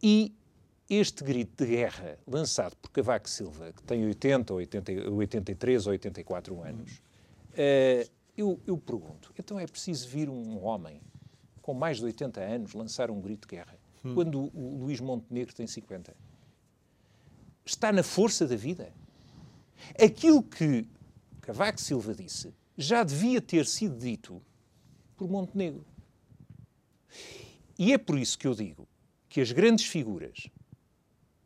[0.03, 0.35] e
[0.89, 6.61] este grito de guerra lançado por Cavaco Silva, que tem 80, 80 83 ou 84
[6.61, 11.01] anos, uh, eu, eu pergunto, então é preciso vir um homem
[11.61, 14.13] com mais de 80 anos lançar um grito de guerra, hum.
[14.13, 16.13] quando o, o Luís Montenegro tem 50?
[17.65, 18.91] Está na força da vida.
[19.97, 20.85] Aquilo que
[21.39, 24.41] Cavaco Silva disse já devia ter sido dito
[25.15, 25.85] por Montenegro.
[27.79, 28.85] E é por isso que eu digo
[29.33, 30.47] que as grandes figuras,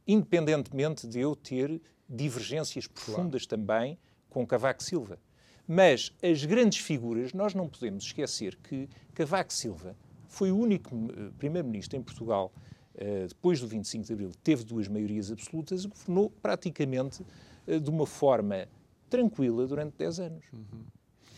[0.06, 3.62] independentemente de eu ter divergências profundas claro.
[3.62, 3.98] também
[4.30, 5.18] com Cavaco Silva,
[5.66, 9.96] mas as grandes figuras, nós não podemos esquecer que Cavaco Silva
[10.28, 12.52] foi o único uh, primeiro-ministro em Portugal,
[12.96, 17.24] uh, depois do 25 de Abril, teve duas maiorias absolutas e governou praticamente
[17.66, 18.68] uh, de uma forma
[19.10, 20.46] tranquila durante 10 anos.
[20.52, 20.84] Uhum.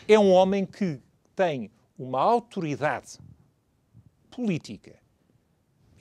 [0.08, 1.00] É um homem que
[1.36, 3.20] tem uma autoridade
[4.32, 4.99] política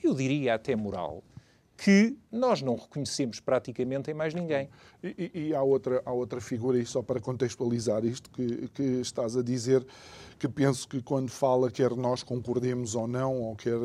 [0.03, 1.23] eu diria até moral,
[1.77, 4.69] que nós não reconhecemos praticamente em mais ninguém.
[5.01, 8.83] E, e, e, há, outra, há outra figura, e só para contextualizar isto que, que
[8.99, 9.85] estás a dizer,
[10.37, 13.77] que penso que quando fala, quer nós concordemos ou não, ou quer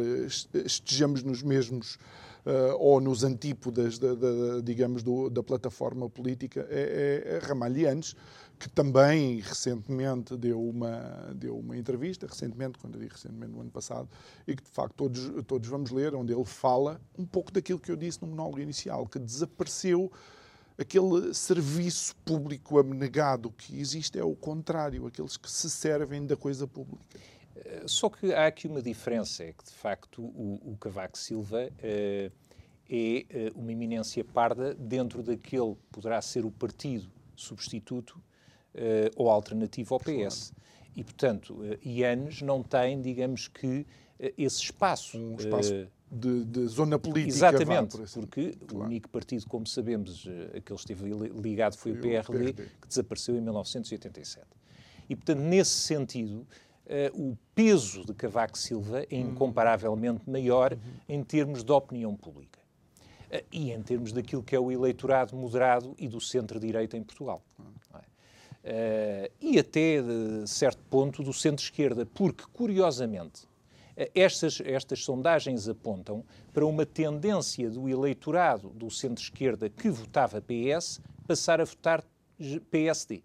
[0.64, 1.96] estejamos nos mesmos
[2.44, 4.09] uh, ou nos antípodas, da,
[4.62, 7.38] digamos, do, da plataforma política, é, é, é
[8.58, 13.70] que também recentemente deu uma, deu uma entrevista, recentemente, quando eu digo recentemente, no ano
[13.70, 14.08] passado,
[14.46, 17.90] e que de facto todos, todos vamos ler, onde ele fala um pouco daquilo que
[17.90, 20.10] eu disse no monólogo inicial, que desapareceu
[20.78, 26.66] aquele serviço público abnegado, que existe é o contrário, aqueles que se servem da coisa
[26.66, 27.04] pública.
[27.56, 31.68] Eh, só que há aqui uma diferença, é que de facto o, o Cavaco Silva
[31.68, 32.32] uh,
[32.88, 38.20] é uh, uma eminência parda dentro daquele que poderá ser o partido substituto
[39.16, 40.50] ou alternativa ao PS.
[40.50, 40.64] Claro.
[40.96, 43.87] E, portanto, uh, IANES não tem, digamos que, uh,
[44.38, 45.18] esse espaço.
[45.18, 47.34] Um espaço de, de, zona política.
[47.34, 48.20] Exatamente, por assim.
[48.20, 48.84] porque claro.
[48.84, 51.10] o único partido, como sabemos, a que ele esteve
[51.40, 54.46] ligado foi, o, PRD, PRD, que desapareceu em 1987.
[55.08, 56.46] E, portanto, nesse sentido,
[56.84, 59.30] Uh, o peso de Cavaco Silva é uhum.
[59.30, 60.78] incomparavelmente maior uhum.
[61.08, 62.58] em termos de opinião pública
[63.30, 67.42] uh, e em termos daquilo que é o eleitorado moderado e do centro-direita em Portugal.
[67.58, 67.64] Uhum.
[68.64, 76.24] Uh, e até, de certo ponto, do centro-esquerda, porque, curiosamente, uh, estas, estas sondagens apontam
[76.50, 82.03] para uma tendência do eleitorado do centro-esquerda que votava PS passar a votar
[82.70, 83.22] PSD.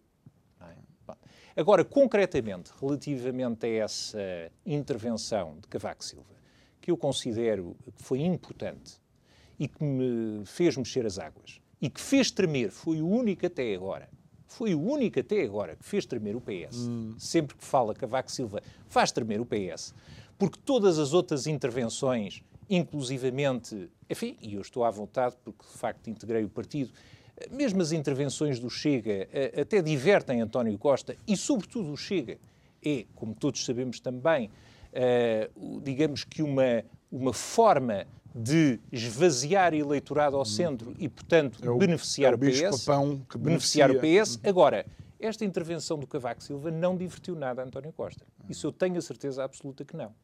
[0.60, 1.16] É?
[1.56, 6.36] Agora, concretamente, relativamente a essa intervenção de Cavaco Silva,
[6.82, 8.98] que eu considero que foi importante
[9.58, 13.74] e que me fez mexer as águas e que fez tremer, foi o único até
[13.74, 14.10] agora
[14.50, 16.78] foi o único até agora que fez tremer o PS.
[16.78, 17.16] Hum.
[17.18, 19.94] Sempre que fala Cavaco Silva, faz tremer o PS.
[20.38, 26.10] Porque todas as outras intervenções, inclusivamente, enfim, e eu estou à vontade porque de facto
[26.10, 26.92] integrei o partido,
[27.52, 32.38] mesmo as intervenções do Chega eh, até divertem António Costa e, sobretudo, o Chega
[32.84, 34.50] é, como todos sabemos também,
[34.94, 38.08] uh, digamos que uma, uma forma
[38.42, 42.86] de esvaziar eleitorado ao centro e, portanto, é o, beneficiar é o, o PS.
[43.30, 44.40] Que beneficiar o PS.
[44.42, 44.86] Agora,
[45.20, 48.26] esta intervenção do Cavaco Silva não divertiu nada a António Costa.
[48.48, 50.16] Isso eu tenho a certeza absoluta que não.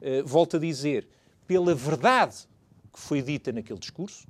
[0.00, 1.06] Uh, volto a dizer,
[1.46, 2.48] pela verdade
[2.90, 4.26] que foi dita naquele discurso,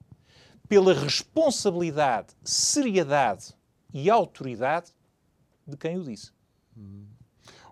[0.69, 3.55] pela responsabilidade, seriedade
[3.95, 4.91] e autoridade
[5.65, 6.33] de quem o disse.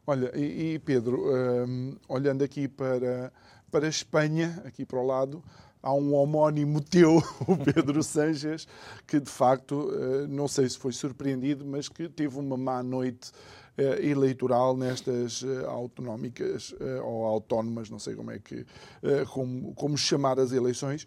[0.07, 1.25] Olha, e, e Pedro,
[1.67, 3.33] um, olhando aqui para,
[3.71, 5.43] para a Espanha, aqui para o lado,
[5.83, 8.67] há um homónimo teu, o Pedro Sanches,
[9.07, 13.31] que de facto, uh, não sei se foi surpreendido, mas que teve uma má noite
[13.79, 18.67] uh, eleitoral nestas uh, autonómicas ou autónomas, não sei como é que,
[19.33, 21.07] como, como chamar as eleições.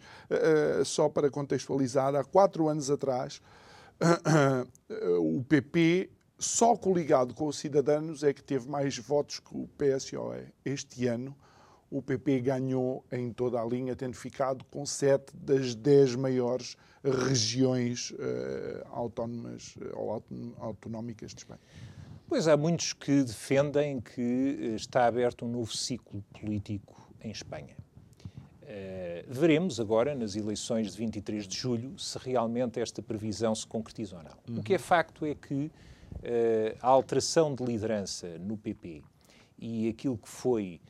[0.84, 3.40] Só para contextualizar, há quatro anos atrás,
[5.20, 10.48] o PP só coligado com os cidadãos é que teve mais votos que o PSOE.
[10.64, 11.36] Este ano,
[11.92, 16.74] o PP ganhou em toda a linha, tendo ficado com sete das dez maiores
[17.04, 18.16] regiões uh,
[18.92, 20.24] autónomas uh, ou
[20.58, 21.60] autonómicas de Espanha.
[22.26, 27.76] Pois há muitos que defendem que eh, está aberto um novo ciclo político em Espanha.
[28.62, 34.16] Uh, veremos agora, nas eleições de 23 de julho, se realmente esta previsão se concretiza
[34.16, 34.30] ou não.
[34.48, 34.60] Uhum.
[34.60, 35.70] O que é facto é que uh,
[36.80, 39.02] a alteração de liderança no PP
[39.58, 40.80] e aquilo que foi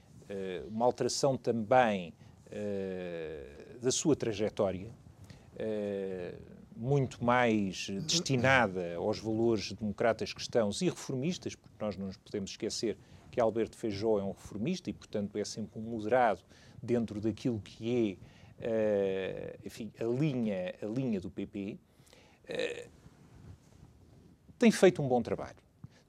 [0.68, 2.14] uma alteração também
[2.47, 4.90] uh, da sua trajetória,
[6.75, 12.97] muito mais destinada aos valores democratas cristãos e reformistas, porque nós não nos podemos esquecer
[13.31, 16.40] que Alberto Feijó é um reformista e, portanto, é sempre um moderado
[16.83, 18.18] dentro daquilo que
[18.59, 21.79] é, enfim, a linha, a linha do PP
[24.59, 25.62] tem feito um bom trabalho.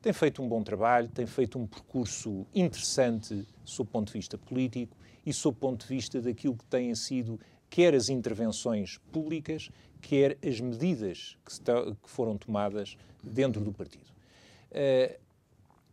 [0.03, 4.37] Tem feito um bom trabalho, tem feito um percurso interessante sob o ponto de vista
[4.37, 7.39] político e sob o ponto de vista daquilo que têm sido
[7.69, 9.69] quer as intervenções públicas,
[10.01, 14.11] quer as medidas que, foram tomadas dentro do partido.
[14.71, 15.17] Uh,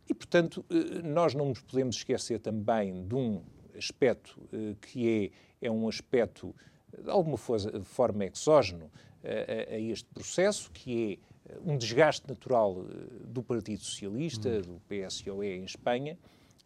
[0.09, 3.41] e, portanto, uh, nós não nos podemos esquecer também de um
[3.77, 6.53] aspecto uh, que é, é um aspecto,
[7.01, 8.91] de alguma forma, exógeno
[9.23, 11.30] a este processo, que é
[11.65, 12.93] um desgaste natural eh,
[13.25, 14.61] do Partido Socialista, uhum.
[14.61, 16.17] do PSOE em Espanha,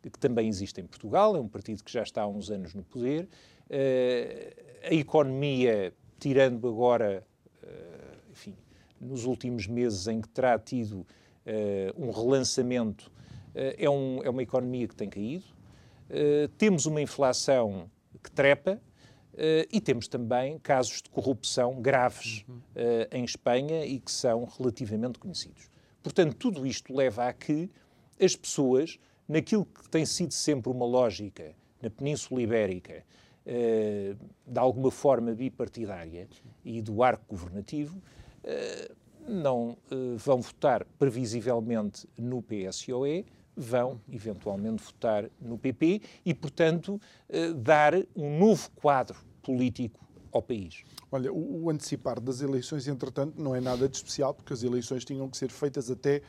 [0.02, 2.84] que também existe em Portugal, é um partido que já está há uns anos no
[2.84, 3.28] poder.
[3.68, 7.26] Uh, a economia, tirando agora,
[7.64, 8.56] uh, enfim,
[9.02, 11.06] nos últimos meses em que terá tido uh,
[11.98, 13.12] um relançamento,
[13.56, 15.46] é, um, é, uma economia que tem caído.
[16.58, 17.90] temos uma inflação
[18.22, 18.82] que trepa,
[19.36, 22.64] Uh, e temos também casos de corrupção graves uh,
[23.12, 25.70] em Espanha e que são relativamente conhecidos.
[26.02, 27.70] Portanto, tudo isto leva a que
[28.18, 33.04] as pessoas, naquilo que tem sido sempre uma lógica na Península Ibérica,
[33.46, 34.16] uh,
[34.48, 36.30] de alguma forma bipartidária
[36.64, 38.02] e do arco governativo,
[39.28, 39.76] não
[40.18, 48.38] vão votar previsivelmente no PSOE, vão eventualmente votar no PP e, portanto, eh, dar um
[48.38, 50.84] novo quadro político ao país.
[51.12, 55.30] Olha, o, antecipar das eleições, entretanto, não é nada de especial, porque as eleições tinham
[55.30, 56.22] que ser feitas até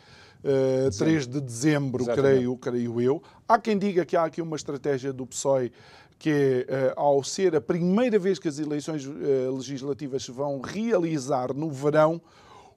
[0.44, 3.22] uh, eh, 3 de dezembro, creio, creio eu.
[3.48, 5.72] Há quem diga que há aqui uma estratégia do PSOE
[6.18, 6.30] que
[6.68, 9.12] é, uh, ao ser a primeira vez que as eleições uh,
[9.54, 12.20] legislativas se vão realizar no verão,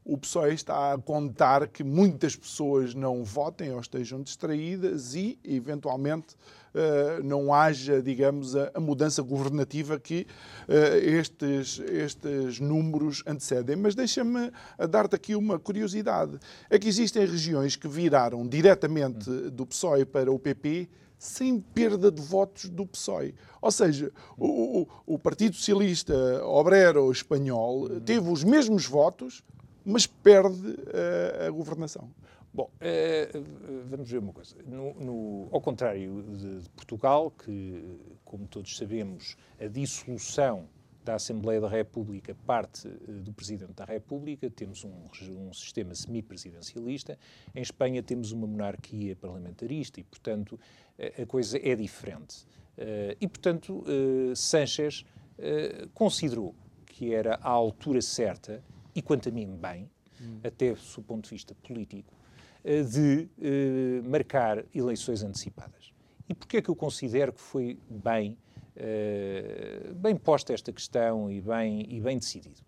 [0.09, 6.35] o PSOE está a contar que muitas pessoas não votem ou estejam distraídas e, eventualmente,
[6.73, 10.25] eh, não haja, digamos, a mudança governativa que
[10.67, 13.75] eh, estes, estes números antecedem.
[13.75, 14.51] Mas deixa-me
[14.89, 16.39] dar-te aqui uma curiosidade.
[16.71, 22.21] É que existem regiões que viraram diretamente do PSOE para o PP sem perda de
[22.21, 23.35] votos do PSOE.
[23.61, 29.43] Ou seja, o, o Partido Socialista Obrero Espanhol teve os mesmos votos,
[29.89, 30.75] mas perde
[31.41, 32.09] a, a governação.
[32.53, 33.29] Bom, eh,
[33.85, 34.55] vamos ver uma coisa.
[34.65, 40.67] No, no, ao contrário de, de, Portugal, que, como todos sabemos, a dissolução
[41.05, 44.93] da Assembleia da República parte eh, do Presidente da República, temos um,
[45.47, 47.17] um sistema semipresidencialista.
[47.55, 50.59] Em Espanha temos uma monarquia parlamentarista e, portanto,
[50.97, 52.45] a, a coisa é diferente.
[52.77, 55.05] Uh, e, portanto, uh, Sánchez
[55.37, 58.63] uh, considerou que era a altura certa
[58.95, 59.89] e, quanto a mim, bem,
[60.21, 60.39] hum.
[60.43, 62.13] até do ponto de vista político,
[62.63, 65.93] eh, de eh, marcar eleições antecipadas.
[66.27, 68.37] E porquê é que eu considero que foi bem,
[68.75, 72.61] eh, bem posta esta questão e bem, e bem decidido?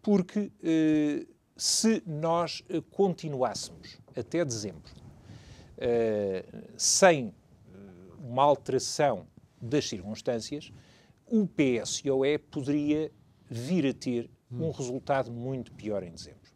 [0.00, 0.50] Porque
[1.56, 4.92] se nós continuássemos até dezembro
[6.76, 7.32] sem
[8.18, 9.26] uma alteração
[9.62, 10.70] das circunstâncias,
[11.26, 13.10] o PSOE poderia
[13.48, 16.52] vir a ter um resultado muito pior em dezembro.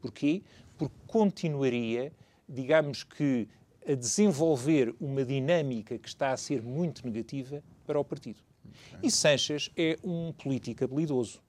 [0.00, 0.42] Porquê?
[0.76, 2.12] Porque continuaria,
[2.48, 3.48] digamos que,
[3.86, 8.40] a desenvolver uma dinâmica que está a ser muito negativa para o partido.
[8.64, 9.08] Okay.
[9.08, 11.40] E Sanches é um político habilidoso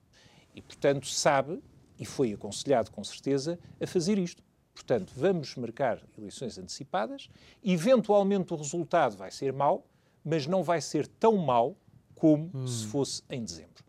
[0.55, 1.61] e, portanto, sabe,
[1.99, 4.43] e foi aconselhado com certeza, a fazer isto.
[4.73, 7.29] Portanto, vamos marcar eleições antecipadas,
[7.63, 9.87] eventualmente o resultado vai ser mau,
[10.23, 11.75] mas não vai ser tão mau
[12.13, 12.67] como hum.
[12.67, 13.83] se fosse em dezembro.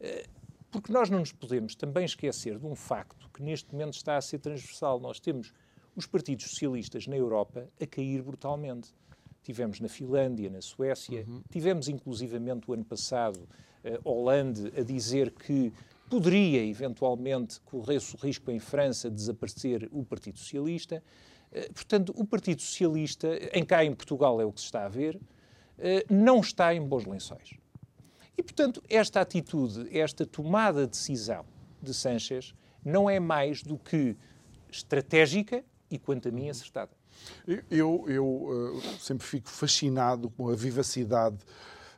[0.00, 0.26] Eh,
[0.70, 4.20] porque nós não nos podemos também esquecer de um facto que neste momento está a
[4.20, 5.00] ser transversal.
[5.00, 5.52] Nós temos
[5.96, 8.94] os partidos socialistas na Europa a cair brutalmente.
[9.42, 11.42] Tivemos na Finlândia, na Suécia, uhum.
[11.50, 13.36] tivemos inclusivamente o ano passado
[13.84, 15.72] uh, Hollande a dizer que
[16.08, 21.02] poderia eventualmente correr-se o risco em França de desaparecer o Partido Socialista.
[21.50, 24.88] Uh, portanto, o Partido Socialista, em cá em Portugal é o que se está a
[24.88, 25.20] ver, uh,
[26.08, 27.54] não está em bons lençóis.
[28.36, 31.44] E, portanto, esta atitude, esta tomada de decisão
[31.82, 32.54] de Sanchez
[32.84, 34.16] não é mais do que
[34.70, 36.90] estratégica e, quanto a mim, acertada.
[37.70, 41.38] Eu, eu uh, sempre fico fascinado com a vivacidade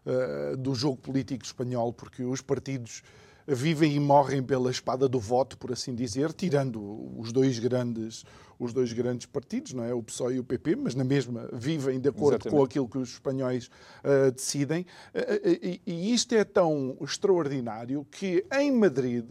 [0.05, 3.03] uh, do jogo político espanhol, porque os partidos
[3.47, 6.81] vivem e morrem pela espada do voto, por assim dizer, tirando
[7.19, 8.25] os dois grandes,
[8.59, 9.93] os dois grandes partidos, não é?
[9.93, 12.59] o PSOE e o PP, mas na mesma vivem de acordo Exatamente.
[12.59, 13.67] com aquilo que os espanhóis
[14.05, 14.83] uh, decidem.
[15.15, 19.31] Uh, e isto é tão extraordinário que em Madrid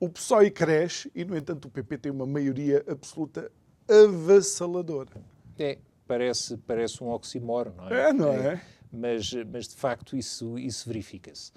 [0.00, 3.50] o PSOE cresce e, no entanto, o PP tem uma maioria absoluta
[3.88, 5.20] avassaladora.
[5.58, 8.08] É, parece, parece um oximoro, não é?
[8.08, 8.54] É, não é?
[8.54, 8.60] é
[8.92, 11.52] mas, mas, de facto, isso, isso verifica-se.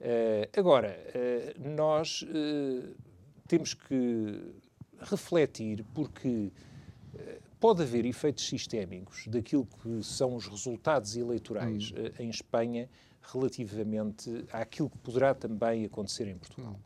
[0.00, 2.94] Uh, agora, uh, nós uh,
[3.48, 4.54] temos que
[5.00, 6.52] refletir porque
[7.58, 12.22] pode haver efeitos sistémicos daquilo que são os resultados eleitorais hum.
[12.22, 12.88] em Espanha
[13.22, 16.78] relativamente àquilo que poderá também acontecer em Portugal.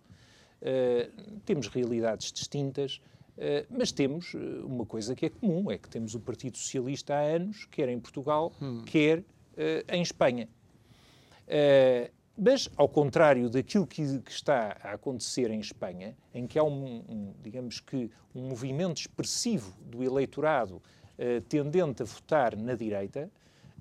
[0.63, 1.39] Hum.
[1.45, 3.01] temos realidades distintas,
[3.69, 4.35] mas temos
[4.65, 7.99] uma coisa que é comum, é que temos o Partido Socialista há anos, quer em
[7.99, 8.83] Portugal, hum.
[8.85, 9.25] quer
[9.89, 10.49] em Espanha.
[12.37, 17.05] Mas, ao contrário daquilo que, que, está a acontecer em Espanha, em que há um,
[17.09, 23.31] um digamos que, um movimento expressivo do eleitorado uh, tendente a votar na direita,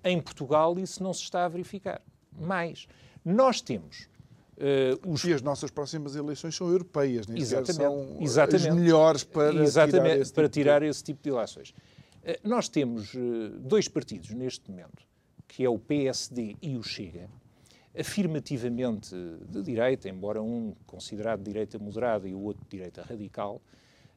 [0.04, 2.02] em Portugal isso não se está a verificar.
[2.38, 2.88] Mais,
[3.24, 4.10] nós temos
[4.62, 5.24] Uh, os...
[5.24, 10.04] E as nossas próximas eleições são europeias, nem exatamente, são exatamente, as melhores para, exatamente,
[10.04, 10.86] tirar, esse para tipo tirar de...
[10.86, 11.70] esse tipo de eleições.
[11.70, 15.04] Uh, nós temos uh, dois partidos neste momento,
[15.48, 17.28] que é o PSD e o Chega,
[17.98, 19.16] afirmativamente
[19.50, 23.62] de direita, embora um considerado de direita moderada e o outro de direita radical,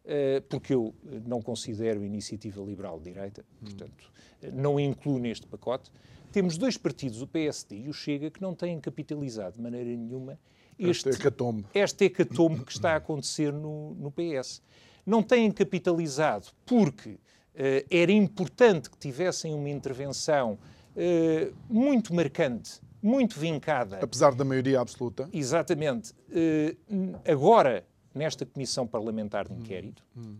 [0.04, 0.94] eh, porque eu
[1.26, 4.12] não considero iniciativa liberal de direita, portanto,
[4.52, 5.90] não incluo neste pacote.
[6.30, 10.38] Temos dois partidos, o PSD e o Chega, que não têm capitalizado de maneira nenhuma
[10.78, 11.64] este, este hecatombe.
[11.72, 14.62] este hecatombe que está a acontecer no, no PS.
[15.06, 17.18] Não têm capitalizado porque uh,
[17.90, 20.58] era importante que tivessem uma intervenção
[20.96, 23.98] uh, muito marcante muito vincada.
[24.02, 25.28] Apesar da maioria absoluta.
[25.32, 26.12] Exatamente.
[26.30, 30.36] Uh, agora, nesta Comissão Parlamentar de Inquérito, hum, hum.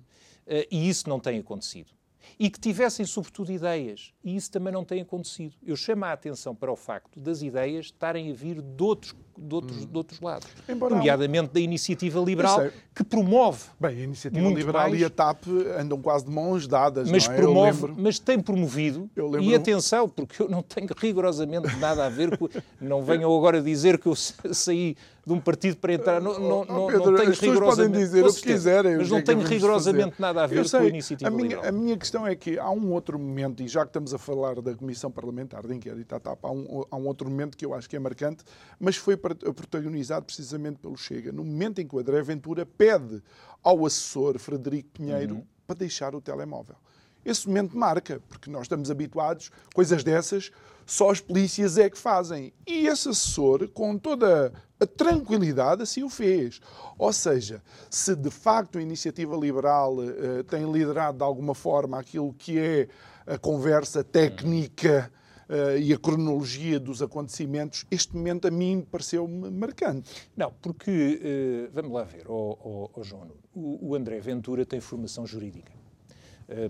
[0.46, 1.90] Uh, e isso não tem acontecido
[2.38, 4.12] e que tivessem, sobretudo, ideias.
[4.22, 5.56] E isso também não tem acontecido.
[5.62, 9.54] Eu chamo a atenção para o facto das ideias estarem a vir de outros, de
[9.54, 9.86] outros, hum.
[9.86, 10.48] de outros lados.
[10.68, 13.64] Embora nomeadamente da iniciativa liberal, que promove.
[13.80, 15.44] Bem, a iniciativa liberal mais, e a TAP
[15.78, 17.10] andam quase de mãos dadas.
[17.10, 17.36] Mas, é?
[17.36, 19.10] promove, mas tem promovido.
[19.40, 22.48] E atenção, porque eu não tenho rigorosamente nada a ver com.
[22.80, 26.20] não venham agora dizer que eu saí de um partido para entrar.
[26.20, 27.92] Não, não, oh, não, Pedro, não tenho rigorosamente.
[27.92, 28.96] Podem dizer o que quiserem.
[28.98, 31.68] Mas não é tenho rigorosamente nada a ver com a iniciativa a minha, liberal.
[31.68, 34.60] A minha questão é que há um outro momento, e já que estamos a falar
[34.60, 37.74] da Comissão Parlamentar de Inquérito à TAP, há um, há um outro momento que eu
[37.74, 38.44] acho que é marcante,
[38.78, 39.16] mas foi
[39.54, 41.32] protagonizado precisamente pelo Chega.
[41.32, 43.22] No momento em que o André Ventura pede
[43.62, 45.46] ao assessor Frederico Pinheiro uhum.
[45.66, 46.76] para deixar o telemóvel.
[47.24, 50.52] Esse momento marca, porque nós estamos habituados, coisas dessas,
[50.84, 52.52] só as polícias é que fazem.
[52.66, 56.60] E esse assessor, com toda a tranquilidade, assim o fez.
[56.98, 62.34] Ou seja, se de facto a iniciativa liberal uh, tem liderado de alguma forma aquilo
[62.34, 62.88] que é
[63.26, 65.10] a conversa técnica
[65.48, 70.28] uh, e a cronologia dos acontecimentos, este momento a mim pareceu-me marcante.
[70.36, 74.80] Não, porque, uh, vamos lá ver, oh, oh, oh João, o, o André Ventura tem
[74.80, 75.72] formação jurídica.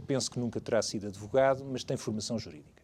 [0.07, 2.75] penso que nunca terá sido advogado, mas tem formação jurídica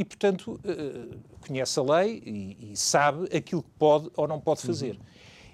[0.00, 4.62] e, portanto, uh, conhece a lei e, e, sabe aquilo que pode ou não pode
[4.62, 4.94] fazer.
[4.94, 5.02] Uhum.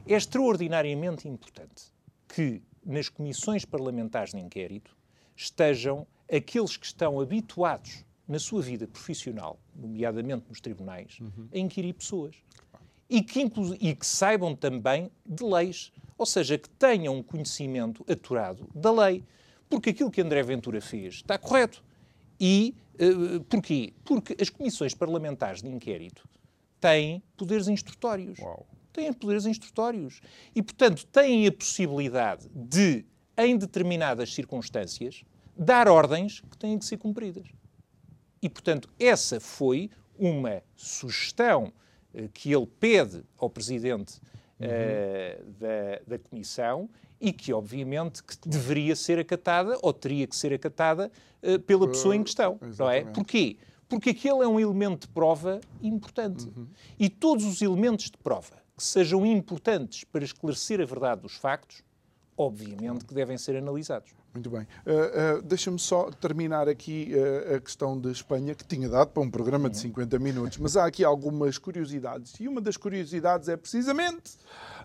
[0.07, 1.93] É extraordinariamente importante
[2.29, 4.97] que nas comissões parlamentares de inquérito
[5.35, 11.49] estejam aqueles que estão habituados na sua vida profissional, nomeadamente nos tribunais, uhum.
[11.53, 12.35] a inquirir pessoas.
[13.09, 13.41] E que,
[13.81, 19.23] e que saibam também de leis, ou seja, que tenham um conhecimento aturado da lei.
[19.69, 21.85] Porque aquilo que André Ventura fez está correto.
[22.41, 23.93] E uh, porquê?
[24.05, 26.29] Porque as comissões parlamentares de inquérito
[26.81, 28.39] têm poderes instrutórios.
[28.39, 28.67] Uau.
[28.93, 30.21] Têm poderes instrutórios.
[30.55, 33.05] E, portanto, têm a possibilidade de,
[33.37, 35.25] em determinadas circunstâncias,
[35.57, 37.47] dar ordens que têm que ser cumpridas.
[38.41, 41.73] E, portanto, essa foi uma sugestão
[42.15, 44.21] uh, que ele pede ao Presidente
[44.61, 45.53] uhum.
[45.59, 46.89] da, da Comissão
[47.21, 51.11] e que, obviamente, que deveria ser acatada ou teria que ser acatada
[51.43, 52.59] uh, pela pessoa em questão.
[52.79, 53.05] Não é?
[53.05, 53.57] Porquê?
[53.89, 56.47] Porque aquele é um elemento de prova importante.
[56.49, 56.67] Uhum.
[56.99, 61.83] E todos os elementos de prova que sejam importantes para esclarecer a verdade dos factos,
[62.37, 64.13] obviamente que devem ser analisados.
[64.37, 64.67] Muito bem.
[64.85, 69.23] Uh, uh, Deixa-me só terminar aqui uh, a questão de Espanha, que tinha dado para
[69.23, 72.35] um programa de 50 minutos, mas há aqui algumas curiosidades.
[72.39, 74.37] E uma das curiosidades é precisamente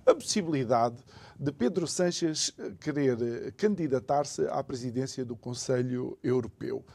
[0.05, 0.95] a possibilidade
[1.37, 6.85] de Pedro Sánchez querer candidatar-se à presidência do Conselho Europeu.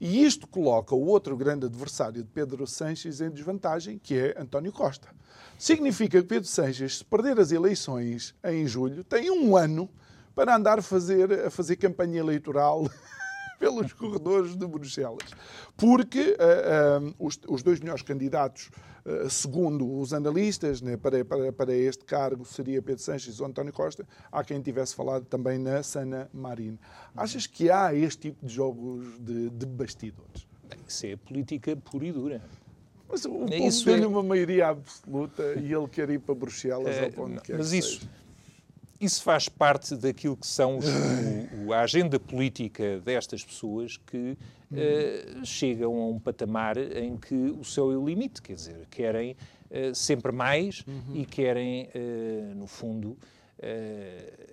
[0.00, 4.72] E isto coloca o outro grande adversário de Pedro Sánchez em desvantagem, que é António
[4.72, 5.08] Costa.
[5.56, 9.88] Significa que Pedro Sánchez, se perder as eleições em julho, tem um ano
[10.34, 12.88] para andar a fazer, a fazer campanha eleitoral
[13.58, 15.30] pelos corredores de Bruxelas.
[15.76, 18.70] Porque uh, uh, os, os, dois melhores candidatos,
[19.06, 23.72] uh, segundo os analistas, né, para, para, para, este cargo seria Pedro Sanches ou António
[23.72, 24.06] Costa.
[24.32, 26.78] Há quem tivesse falado também na Sana Marine.
[27.14, 30.46] Achas que há este tipo de jogos de, de bastidores?
[30.88, 32.42] Isso é política pura e dura.
[33.08, 34.06] Mas o povo tem é...
[34.06, 37.72] uma maioria absoluta e ele quer ir para Bruxelas é, para onde não, quer Mas
[37.72, 38.21] isso, seja
[39.02, 40.86] isso faz parte daquilo que são os,
[41.66, 44.38] o, a agenda política destas pessoas que
[44.70, 49.32] uh, chegam a um patamar em que o céu é o limite, quer dizer, querem
[49.32, 51.16] uh, sempre mais uhum.
[51.16, 53.18] e querem, uh, no fundo,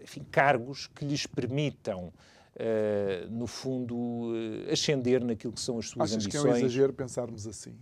[0.03, 2.13] enfim, cargos que lhes permitam,
[3.31, 4.31] no fundo,
[4.71, 6.43] ascender naquilo que são as suas Achas ambições.
[6.43, 7.73] que é um exagero pensarmos assim?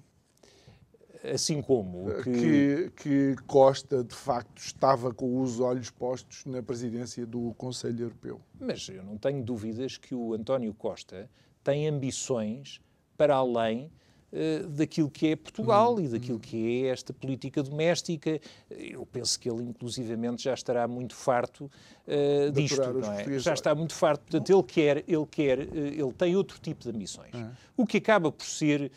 [1.33, 2.31] Assim como que...
[2.31, 2.91] que...
[2.95, 8.41] que Costa de facto estava com os olhos postos na presidência do Conselho Europeu.
[8.59, 11.29] Mas eu não tenho dúvidas que o António Costa
[11.63, 12.81] tem ambições
[13.17, 13.91] para além
[14.31, 16.41] uh, daquilo que é Portugal hum, e daquilo hum.
[16.41, 18.39] que é esta política doméstica.
[18.69, 21.65] Eu penso que ele, inclusivamente, já estará muito farto
[22.07, 23.39] uh, disto, não é?
[23.39, 24.21] Já está muito farto.
[24.21, 27.33] Portanto, ele quer, ele quer, uh, ele tem outro tipo de ambições.
[27.33, 27.49] É.
[27.75, 28.91] O que acaba por ser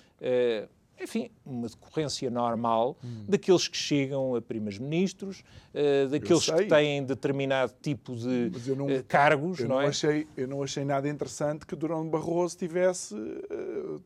[1.00, 3.24] enfim, uma decorrência normal hum.
[3.28, 5.42] daqueles que chegam a primeiros-ministros,
[5.74, 9.88] uh, daqueles que têm determinado tipo de não, uh, cargos, eu não, não é?
[9.88, 14.00] Achei, eu não achei nada interessante que Durão Barroso tivesse uh,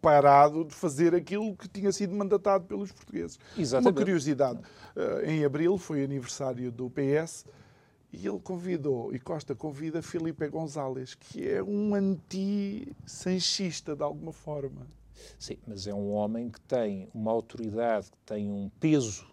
[0.00, 3.38] parado de fazer aquilo que tinha sido mandatado pelos portugueses.
[3.58, 3.88] Exatamente.
[3.88, 4.60] Uma curiosidade,
[5.24, 7.44] em abril foi aniversário do PS
[8.12, 14.86] e ele convidou, e Costa convida Felipe González, que é um anti-sanchista de alguma forma.
[15.38, 19.26] Sim, mas é um homem que tem uma autoridade, que tem um peso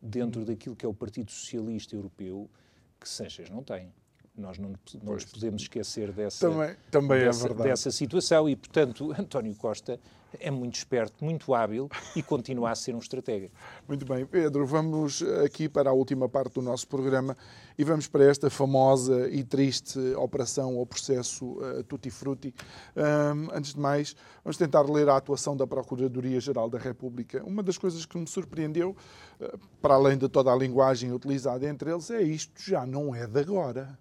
[0.00, 2.50] dentro daquilo que é o Partido Socialista Europeu
[2.98, 3.92] que Sanchez não tem.
[4.36, 4.72] Nós não,
[5.02, 9.54] não nos podemos esquecer dessa, também, também é dessa, é dessa situação e, portanto, António
[9.54, 10.00] Costa
[10.40, 13.50] é muito esperto, muito hábil e continua a ser um estratega.
[13.86, 17.36] Muito bem, Pedro, vamos aqui para a última parte do nosso programa
[17.76, 22.54] e vamos para esta famosa e triste operação ou processo uh, Tutti Frutti.
[22.96, 27.42] Um, antes de mais, vamos tentar ler a atuação da Procuradoria-Geral da República.
[27.44, 28.96] Uma das coisas que me surpreendeu,
[29.40, 33.26] uh, para além de toda a linguagem utilizada entre eles, é isto já não é
[33.26, 33.98] de agora.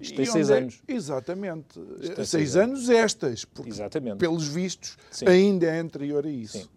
[0.00, 0.58] Isto tem seis é?
[0.58, 0.82] anos.
[0.86, 1.80] Exatamente.
[2.14, 4.18] Seis, seis anos, anos estas, porque, Exatamente.
[4.18, 5.26] pelos vistos, Sim.
[5.26, 6.58] ainda é anterior a isso.
[6.58, 6.68] Sim.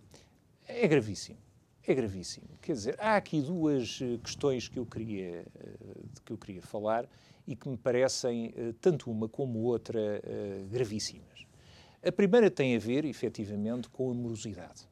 [0.67, 1.37] É gravíssimo.
[1.85, 2.47] É gravíssimo.
[2.61, 5.73] Quer dizer, há aqui duas eh, questões que eu queria, eh,
[6.23, 7.05] que eu queria falar
[7.45, 10.21] e que me parecem, eh, tanto uma como outra,
[10.71, 11.45] gravíssimas.
[12.01, 14.87] A primeira tem a ver, efetivamente, com a morosidade,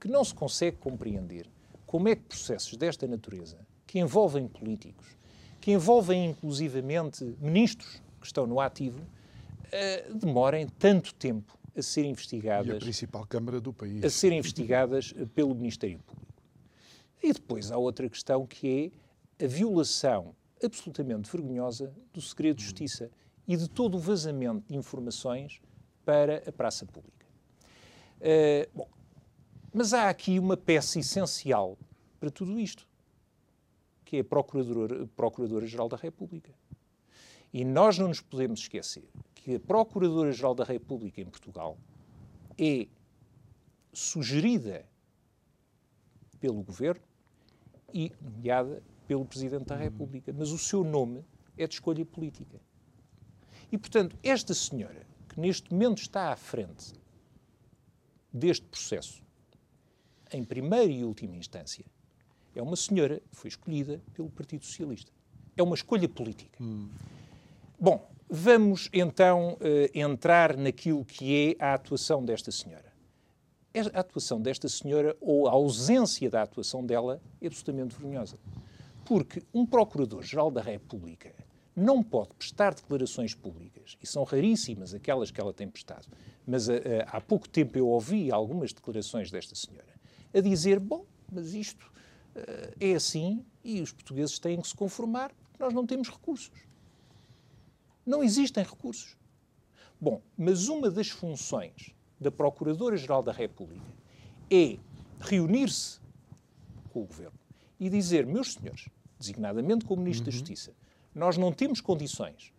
[0.00, 1.48] que não se consegue compreender
[1.86, 5.16] como é que processos desta natureza, que envolvem políticos,
[5.62, 12.74] que envolvem inclusivamente ministros que estão no ativo, uh, demorem tanto tempo a ser investigadas.
[12.74, 14.04] E a principal Câmara do país.
[14.04, 16.32] A serem investigadas pelo Ministério Público.
[17.22, 18.92] E depois há outra questão que
[19.38, 23.08] é a violação absolutamente vergonhosa do segredo de justiça
[23.46, 25.60] e de todo o vazamento de informações
[26.04, 27.24] para a praça pública.
[28.18, 28.88] Uh, bom,
[29.72, 31.78] mas há aqui uma peça essencial
[32.18, 32.84] para tudo isto
[34.12, 36.52] que é a Procuradora-Geral Procuradora da República.
[37.50, 41.78] E nós não nos podemos esquecer que a Procuradora-Geral da República em Portugal
[42.58, 42.86] é
[43.90, 44.84] sugerida
[46.38, 47.02] pelo Governo
[47.94, 51.24] e nomeada pelo Presidente da República, mas o seu nome
[51.56, 52.60] é de escolha política.
[53.72, 56.92] E, portanto, esta senhora, que neste momento está à frente
[58.30, 59.22] deste processo,
[60.30, 61.86] em primeira e última instância,
[62.54, 65.10] é uma senhora que foi escolhida pelo Partido Socialista.
[65.56, 66.62] É uma escolha política.
[66.62, 66.88] Hum.
[67.78, 69.58] Bom, vamos então uh,
[69.98, 72.92] entrar naquilo que é a atuação desta senhora.
[73.94, 78.38] A atuação desta senhora, ou a ausência da atuação dela, é absolutamente vergonhosa.
[79.04, 81.34] Porque um Procurador-Geral da República
[81.74, 86.06] não pode prestar declarações públicas, e são raríssimas aquelas que ela tem prestado,
[86.46, 89.92] mas uh, uh, há pouco tempo eu ouvi algumas declarações desta senhora
[90.34, 91.91] a dizer: bom, mas isto
[92.80, 96.50] é assim e os portugueses têm que se conformar, porque nós não temos recursos.
[98.04, 99.16] Não existem recursos.
[100.00, 103.86] Bom, mas uma das funções da Procuradora-Geral da República
[104.50, 104.76] é
[105.20, 106.00] reunir-se
[106.92, 107.38] com o Governo
[107.78, 110.30] e dizer, meus senhores, designadamente com o Ministro uhum.
[110.30, 110.72] da Justiça,
[111.14, 112.52] nós não temos condições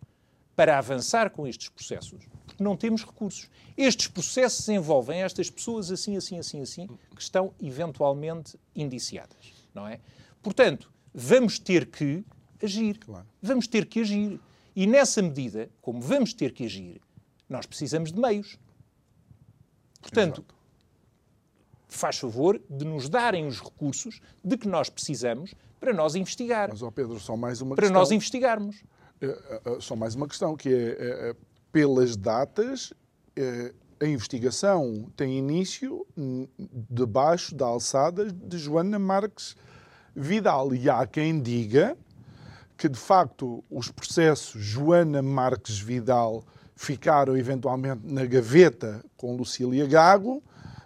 [0.56, 3.50] para avançar com estes processos, porque não temos recursos.
[3.76, 10.00] Estes processos envolvem estas pessoas assim, assim, assim, assim, que estão eventualmente indiciadas, não é?
[10.42, 12.24] Portanto, vamos ter que
[12.62, 12.98] agir.
[12.98, 13.26] Claro.
[13.42, 14.40] Vamos ter que agir.
[14.74, 17.00] E nessa medida, como vamos ter que agir,
[17.48, 18.58] nós precisamos de meios.
[20.00, 20.54] Portanto, Exato.
[21.88, 26.68] faz favor de nos darem os recursos de que nós precisamos para nós investigar.
[26.70, 27.94] Mas, ó Pedro, só mais uma para questão.
[27.94, 28.82] Para nós investigarmos.
[29.20, 31.36] É, só mais uma questão, que é, é
[31.70, 32.92] pelas datas,
[34.00, 36.06] a investigação tem início
[36.90, 39.56] debaixo da alçada de Joana Marques
[40.14, 40.74] Vidal.
[40.74, 41.96] E há quem diga
[42.76, 46.44] que, de facto, os processos Joana Marques Vidal
[46.76, 50.42] ficaram eventualmente na gaveta com Lucília Gago,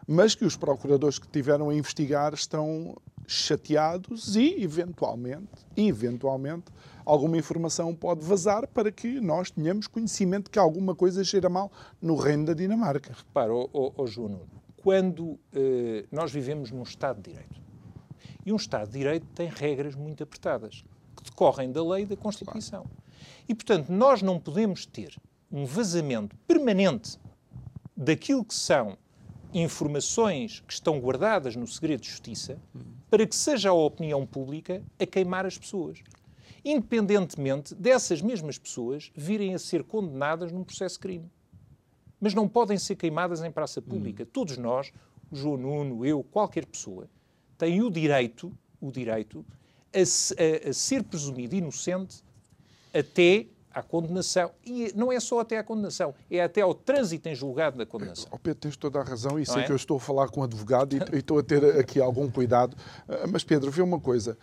[0.06, 2.96] mas que os procuradores que tiveram a investigar estão
[3.26, 6.64] chateados e, eventualmente, eventualmente,
[7.10, 12.14] alguma informação pode vazar para que nós tenhamos conhecimento que alguma coisa cheira mal no
[12.14, 13.12] reino da Dinamarca.
[13.16, 14.40] Repara, oh, oh, oh João
[14.88, 17.60] quando eh, nós vivemos num Estado de Direito,
[18.46, 20.84] e um Estado de Direito tem regras muito apertadas,
[21.16, 22.84] que decorrem da lei e da Constituição.
[22.84, 22.96] Claro.
[23.48, 25.14] E, portanto, nós não podemos ter
[25.50, 27.18] um vazamento permanente
[27.96, 28.96] daquilo que são
[29.52, 32.58] informações que estão guardadas no segredo de justiça
[33.10, 35.98] para que seja a opinião pública a queimar as pessoas.
[36.64, 41.30] Independentemente dessas mesmas pessoas virem a ser condenadas num processo de crime.
[42.20, 44.24] Mas não podem ser queimadas em praça pública.
[44.24, 44.28] Hum.
[44.32, 44.92] Todos nós,
[45.30, 47.08] o João Nuno, eu, qualquer pessoa,
[47.56, 49.44] tem o direito, o direito
[49.94, 52.22] a, a, a ser presumido inocente
[52.92, 54.50] até à condenação.
[54.64, 58.28] E não é só até à condenação, é até ao trânsito em julgado da condenação.
[58.30, 59.66] Oh, Pedro, tens toda a razão e sei é?
[59.66, 62.30] que eu estou a falar com um advogado e, e estou a ter aqui algum
[62.30, 62.76] cuidado.
[63.08, 64.36] Ah, mas, Pedro, vê uma coisa.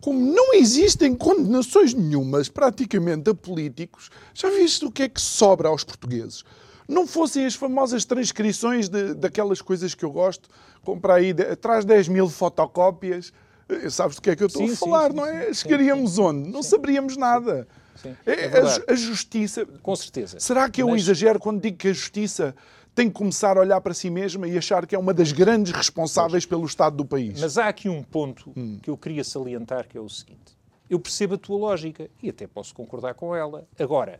[0.00, 5.68] Como não existem condenações nenhumas, praticamente, a políticos, já viste o que é que sobra
[5.68, 6.44] aos portugueses?
[6.86, 10.48] Não fossem as famosas transcrições de, daquelas coisas que eu gosto,
[10.82, 13.32] comprar aí, de, traz 10 mil fotocópias,
[13.68, 15.46] eh, sabes do que é que eu estou sim, a falar, sim, não é?
[15.46, 16.48] Sim, Chegaríamos onde?
[16.48, 17.68] Não saberíamos nada.
[17.96, 19.66] Sim, é, é a, a, justiça.
[19.82, 20.38] Com certeza.
[20.38, 21.02] Será que eu Mas...
[21.02, 22.54] exagero quando digo que a justiça
[22.98, 25.72] tem que começar a olhar para si mesma e achar que é uma das grandes
[25.72, 27.40] responsáveis pelo estado do país?
[27.40, 28.76] Mas há aqui um ponto hum.
[28.82, 30.58] que eu queria salientar, que é o seguinte.
[30.90, 33.68] Eu percebo a tua lógica e até posso concordar com ela.
[33.78, 34.18] Agora,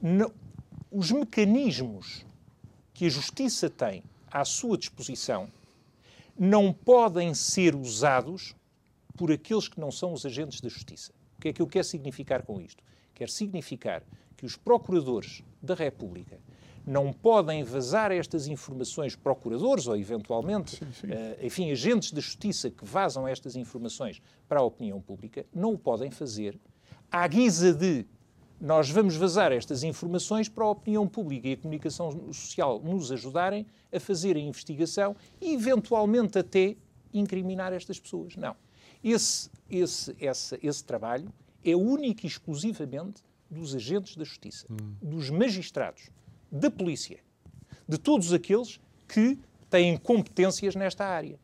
[0.00, 0.30] não,
[0.88, 2.24] os mecanismos
[2.94, 5.48] que a justiça tem à sua disposição
[6.38, 8.54] não podem ser usados
[9.16, 11.12] por aqueles que não são os agentes da justiça.
[11.36, 12.84] O que é que eu quero significar com isto?
[13.16, 14.02] quer significar
[14.36, 16.38] que os procuradores da República
[16.86, 21.06] não podem vazar estas informações, procuradores ou eventualmente, sim, sim.
[21.08, 25.78] Uh, enfim, agentes da justiça que vazam estas informações para a opinião pública, não o
[25.78, 26.58] podem fazer
[27.10, 28.06] à guisa de
[28.60, 33.66] nós vamos vazar estas informações para a opinião pública e a comunicação social nos ajudarem
[33.92, 36.74] a fazer a investigação e eventualmente até
[37.12, 38.34] incriminar estas pessoas.
[38.36, 38.56] Não.
[39.04, 41.30] Esse, esse, esse, esse trabalho
[41.62, 44.94] é única e exclusivamente dos agentes da justiça, hum.
[45.02, 46.10] dos magistrados,
[46.50, 47.18] da polícia,
[47.88, 49.38] de todos aqueles que
[49.70, 51.38] têm competências nesta área.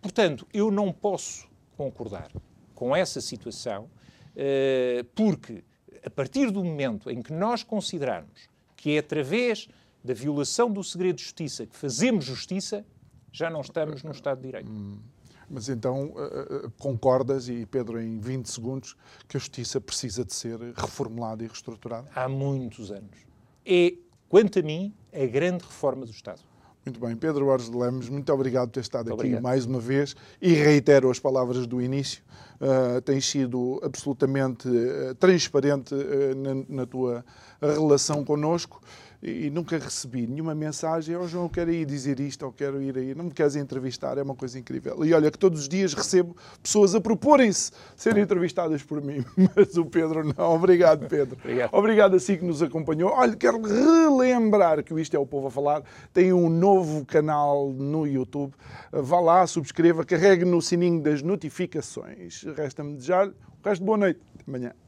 [0.00, 2.30] Portanto, eu não posso concordar
[2.74, 3.88] com essa situação,
[4.34, 5.64] eh, porque
[6.04, 9.68] a partir do momento em que nós considerarmos que é através
[10.04, 12.84] da violação do segredo de justiça que fazemos justiça,
[13.32, 14.70] já não estamos num Estado de Direito.
[14.70, 15.00] Hum.
[15.48, 18.96] Mas então uh, concordas, e Pedro, em 20 segundos,
[19.28, 22.08] que a justiça precisa de ser reformulada e reestruturada?
[22.14, 23.16] Há muitos anos.
[23.64, 23.94] É,
[24.28, 26.40] quanto a mim, a grande reforma do Estado.
[26.86, 27.16] Muito bem.
[27.16, 29.42] Pedro Borges de Lemos, muito obrigado por ter estado muito aqui obrigado.
[29.42, 32.22] mais uma vez e reitero as palavras do início.
[32.60, 37.24] Uh, tens sido absolutamente uh, transparente uh, na, na, tua
[37.60, 38.80] relação connosco
[39.22, 42.96] e nunca recebi nenhuma mensagem, oh João, eu quero ir dizer isto, ou quero ir
[42.96, 45.04] aí, não me queres entrevistar, é uma coisa incrível.
[45.04, 49.24] E olha que todos os dias recebo pessoas a proporem-se serem entrevistadas por mim,
[49.56, 50.54] mas o Pedro não.
[50.54, 51.36] Obrigado, Pedro.
[51.40, 51.70] Obrigado.
[51.72, 53.10] Obrigado a si que nos acompanhou.
[53.10, 57.70] Olha, quero relembrar que o Isto é o Povo a Falar tem um novo canal
[57.72, 58.54] no YouTube.
[58.92, 62.42] Vá lá, subscreva, carregue no sininho das notificações.
[62.56, 64.20] Resta-me desejar o resto de boa noite.
[64.34, 64.85] Até amanhã.